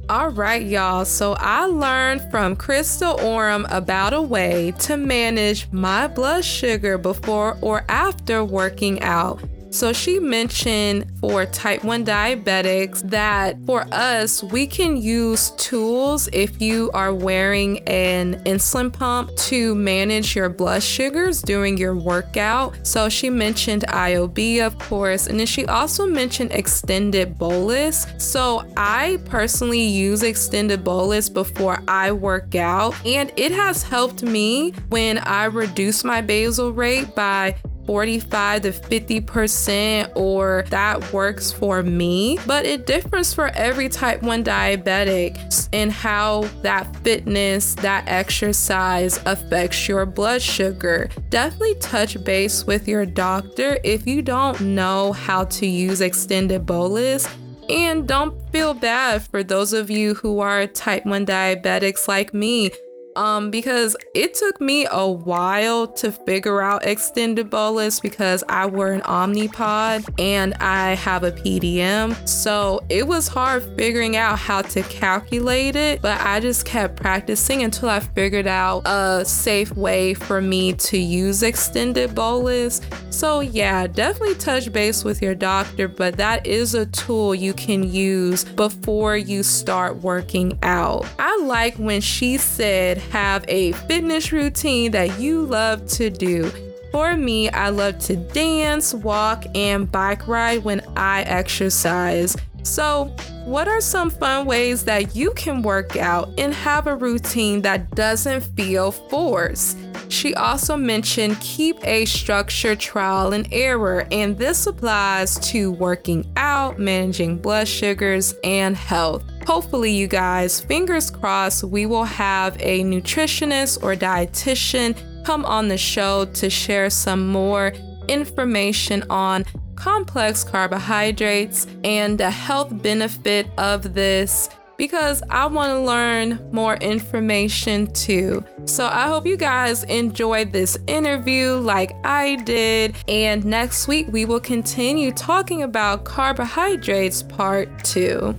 All 0.08 0.30
right, 0.30 0.66
y'all. 0.66 1.04
So 1.04 1.36
I 1.38 1.66
learned 1.66 2.28
from 2.30 2.56
Christel 2.56 3.16
Oerum 3.18 3.66
about 3.70 4.14
a 4.14 4.22
way 4.22 4.72
to 4.80 4.96
manage 4.96 5.70
my 5.70 6.08
blood 6.08 6.44
sugar 6.44 6.98
before 6.98 7.56
or 7.60 7.84
after 7.88 8.44
working 8.44 9.00
out. 9.02 9.40
So 9.70 9.92
she 9.92 10.18
mentioned 10.18 11.06
for 11.20 11.44
type 11.46 11.84
1 11.84 12.04
diabetics 12.04 13.02
that 13.10 13.56
for 13.66 13.86
us, 13.92 14.42
we 14.42 14.66
can 14.66 14.96
use 14.96 15.50
tools 15.52 16.28
if 16.32 16.60
you 16.60 16.90
are 16.94 17.12
wearing 17.12 17.80
an 17.88 18.42
insulin 18.44 18.92
pump 18.92 19.34
to 19.36 19.74
manage 19.74 20.34
your 20.34 20.48
blood 20.48 20.82
sugars 20.82 21.42
during 21.42 21.76
your 21.76 21.94
workout. 21.94 22.74
So 22.86 23.08
she 23.08 23.30
mentioned 23.30 23.84
IOB, 23.88 24.64
of 24.64 24.78
course, 24.78 25.26
and 25.26 25.38
then 25.38 25.46
she 25.46 25.66
also 25.66 26.06
mentioned 26.06 26.52
extended 26.52 27.38
bolus. 27.38 28.06
So 28.16 28.64
I 28.76 29.18
personally 29.26 29.82
use 29.82 30.22
extended 30.22 30.82
bolus 30.82 31.28
before 31.28 31.82
I 31.86 32.12
work 32.12 32.54
out, 32.54 32.94
and 33.04 33.32
it 33.36 33.52
has 33.52 33.82
helped 33.82 34.22
me 34.22 34.72
when 34.88 35.18
I 35.18 35.44
reduce 35.44 36.04
my 36.04 36.20
basal 36.20 36.72
rate 36.72 37.14
by 37.14 37.56
45 37.88 38.60
to 38.60 38.70
50% 38.70 40.12
or 40.14 40.62
that 40.68 41.10
works 41.10 41.50
for 41.50 41.82
me, 41.82 42.38
but 42.46 42.66
it 42.66 42.86
differs 42.86 43.32
for 43.32 43.46
every 43.54 43.88
type 43.88 44.22
1 44.22 44.44
diabetic 44.44 45.70
and 45.72 45.90
how 45.90 46.42
that 46.60 46.94
fitness, 46.96 47.74
that 47.76 48.06
exercise 48.06 49.18
affects 49.24 49.88
your 49.88 50.04
blood 50.04 50.42
sugar. 50.42 51.08
Definitely 51.30 51.76
touch 51.76 52.22
base 52.24 52.66
with 52.66 52.86
your 52.86 53.06
doctor 53.06 53.78
if 53.84 54.06
you 54.06 54.20
don't 54.20 54.60
know 54.60 55.12
how 55.12 55.44
to 55.44 55.66
use 55.66 56.02
extended 56.02 56.66
bolus. 56.66 57.26
And 57.70 58.06
don't 58.06 58.38
feel 58.52 58.74
bad 58.74 59.22
for 59.22 59.42
those 59.42 59.72
of 59.72 59.88
you 59.88 60.12
who 60.12 60.40
are 60.40 60.66
type 60.66 61.06
1 61.06 61.24
diabetics 61.24 62.06
like 62.06 62.34
me 62.34 62.70
um, 63.18 63.50
because 63.50 63.96
it 64.14 64.34
took 64.34 64.60
me 64.60 64.86
a 64.90 65.10
while 65.10 65.88
to 65.88 66.12
figure 66.12 66.62
out 66.62 66.86
extended 66.86 67.50
bolus 67.50 67.98
because 67.98 68.44
I 68.48 68.66
wear 68.66 68.92
an 68.92 69.00
Omnipod 69.00 70.08
and 70.20 70.54
I 70.54 70.94
have 70.94 71.24
a 71.24 71.32
PDM. 71.32 72.28
So 72.28 72.80
it 72.88 73.08
was 73.08 73.26
hard 73.26 73.64
figuring 73.76 74.16
out 74.16 74.38
how 74.38 74.62
to 74.62 74.82
calculate 74.84 75.74
it, 75.74 76.00
but 76.00 76.20
I 76.20 76.38
just 76.38 76.64
kept 76.64 76.94
practicing 76.94 77.64
until 77.64 77.88
I 77.88 77.98
figured 77.98 78.46
out 78.46 78.82
a 78.86 79.24
safe 79.24 79.74
way 79.76 80.14
for 80.14 80.40
me 80.40 80.74
to 80.74 80.96
use 80.96 81.42
extended 81.42 82.14
bolus. 82.14 82.80
So, 83.10 83.40
yeah, 83.40 83.88
definitely 83.88 84.36
touch 84.36 84.72
base 84.72 85.02
with 85.02 85.20
your 85.20 85.34
doctor, 85.34 85.88
but 85.88 86.16
that 86.18 86.46
is 86.46 86.74
a 86.74 86.86
tool 86.86 87.34
you 87.34 87.52
can 87.52 87.82
use 87.82 88.44
before 88.44 89.16
you 89.16 89.42
start 89.42 89.96
working 89.96 90.56
out. 90.62 91.04
I 91.18 91.36
like 91.38 91.74
when 91.76 92.00
she 92.00 92.36
said, 92.36 93.02
have 93.10 93.44
a 93.48 93.72
fitness 93.72 94.32
routine 94.32 94.90
that 94.92 95.18
you 95.20 95.42
love 95.42 95.86
to 95.88 96.10
do. 96.10 96.50
For 96.92 97.16
me, 97.16 97.50
I 97.50 97.68
love 97.68 97.98
to 98.00 98.16
dance, 98.16 98.94
walk, 98.94 99.44
and 99.54 99.90
bike 99.90 100.26
ride 100.26 100.64
when 100.64 100.80
I 100.96 101.22
exercise. 101.22 102.36
So, 102.62 103.14
what 103.44 103.68
are 103.68 103.80
some 103.80 104.10
fun 104.10 104.46
ways 104.46 104.84
that 104.84 105.16
you 105.16 105.32
can 105.32 105.62
work 105.62 105.96
out 105.96 106.30
and 106.38 106.52
have 106.52 106.86
a 106.86 106.96
routine 106.96 107.62
that 107.62 107.90
doesn't 107.92 108.42
feel 108.42 108.90
forced? 108.90 109.78
She 110.08 110.34
also 110.34 110.76
mentioned 110.76 111.38
keep 111.40 111.76
a 111.86 112.04
structured 112.06 112.80
trial 112.80 113.32
and 113.32 113.46
error, 113.52 114.06
and 114.10 114.36
this 114.36 114.66
applies 114.66 115.38
to 115.50 115.72
working 115.72 116.30
out, 116.36 116.78
managing 116.78 117.38
blood 117.38 117.68
sugars, 117.68 118.34
and 118.42 118.76
health. 118.76 119.24
Hopefully, 119.48 119.90
you 119.90 120.06
guys, 120.06 120.60
fingers 120.60 121.10
crossed, 121.10 121.64
we 121.64 121.86
will 121.86 122.04
have 122.04 122.54
a 122.60 122.84
nutritionist 122.84 123.82
or 123.82 123.94
dietitian 123.94 124.94
come 125.24 125.42
on 125.46 125.68
the 125.68 125.78
show 125.78 126.26
to 126.26 126.50
share 126.50 126.90
some 126.90 127.26
more 127.26 127.72
information 128.08 129.02
on 129.08 129.46
complex 129.74 130.44
carbohydrates 130.44 131.66
and 131.82 132.18
the 132.18 132.30
health 132.30 132.82
benefit 132.82 133.46
of 133.56 133.94
this 133.94 134.50
because 134.76 135.22
I 135.30 135.46
want 135.46 135.70
to 135.70 135.80
learn 135.80 136.46
more 136.52 136.76
information 136.76 137.90
too. 137.94 138.44
So 138.66 138.86
I 138.86 139.06
hope 139.06 139.24
you 139.24 139.38
guys 139.38 139.82
enjoyed 139.84 140.52
this 140.52 140.76
interview 140.86 141.54
like 141.54 141.92
I 142.04 142.36
did. 142.36 142.96
And 143.08 143.46
next 143.46 143.88
week 143.88 144.08
we 144.10 144.26
will 144.26 144.40
continue 144.40 145.10
talking 145.10 145.62
about 145.62 146.04
carbohydrates 146.04 147.22
part 147.22 147.82
two. 147.82 148.38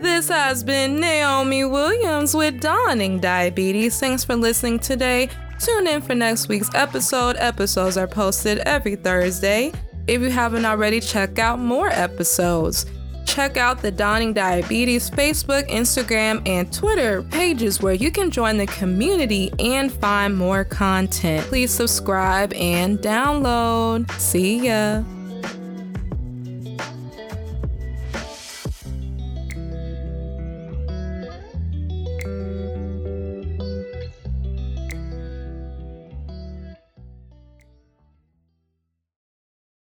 This 0.00 0.28
has 0.28 0.64
been 0.64 0.98
Naomi 0.98 1.64
Williams 1.66 2.34
with 2.34 2.58
Dawning 2.58 3.20
Diabetes. 3.20 4.00
Thanks 4.00 4.24
for 4.24 4.34
listening 4.34 4.78
today. 4.78 5.28
Tune 5.58 5.86
in 5.86 6.00
for 6.00 6.14
next 6.14 6.48
week's 6.48 6.74
episode. 6.74 7.36
Episodes 7.38 7.98
are 7.98 8.06
posted 8.06 8.58
every 8.60 8.96
Thursday. 8.96 9.72
If 10.06 10.22
you 10.22 10.30
haven't 10.30 10.64
already, 10.64 11.00
check 11.00 11.38
out 11.38 11.58
more 11.58 11.88
episodes. 11.88 12.86
Check 13.26 13.58
out 13.58 13.82
the 13.82 13.90
Dawning 13.90 14.32
Diabetes 14.32 15.10
Facebook, 15.10 15.68
Instagram, 15.68 16.48
and 16.48 16.72
Twitter 16.72 17.22
pages 17.24 17.82
where 17.82 17.92
you 17.92 18.10
can 18.10 18.30
join 18.30 18.56
the 18.56 18.66
community 18.68 19.52
and 19.58 19.92
find 19.92 20.34
more 20.34 20.64
content. 20.64 21.46
Please 21.46 21.70
subscribe 21.70 22.54
and 22.54 22.98
download. 23.00 24.10
See 24.12 24.66
ya. 24.66 25.02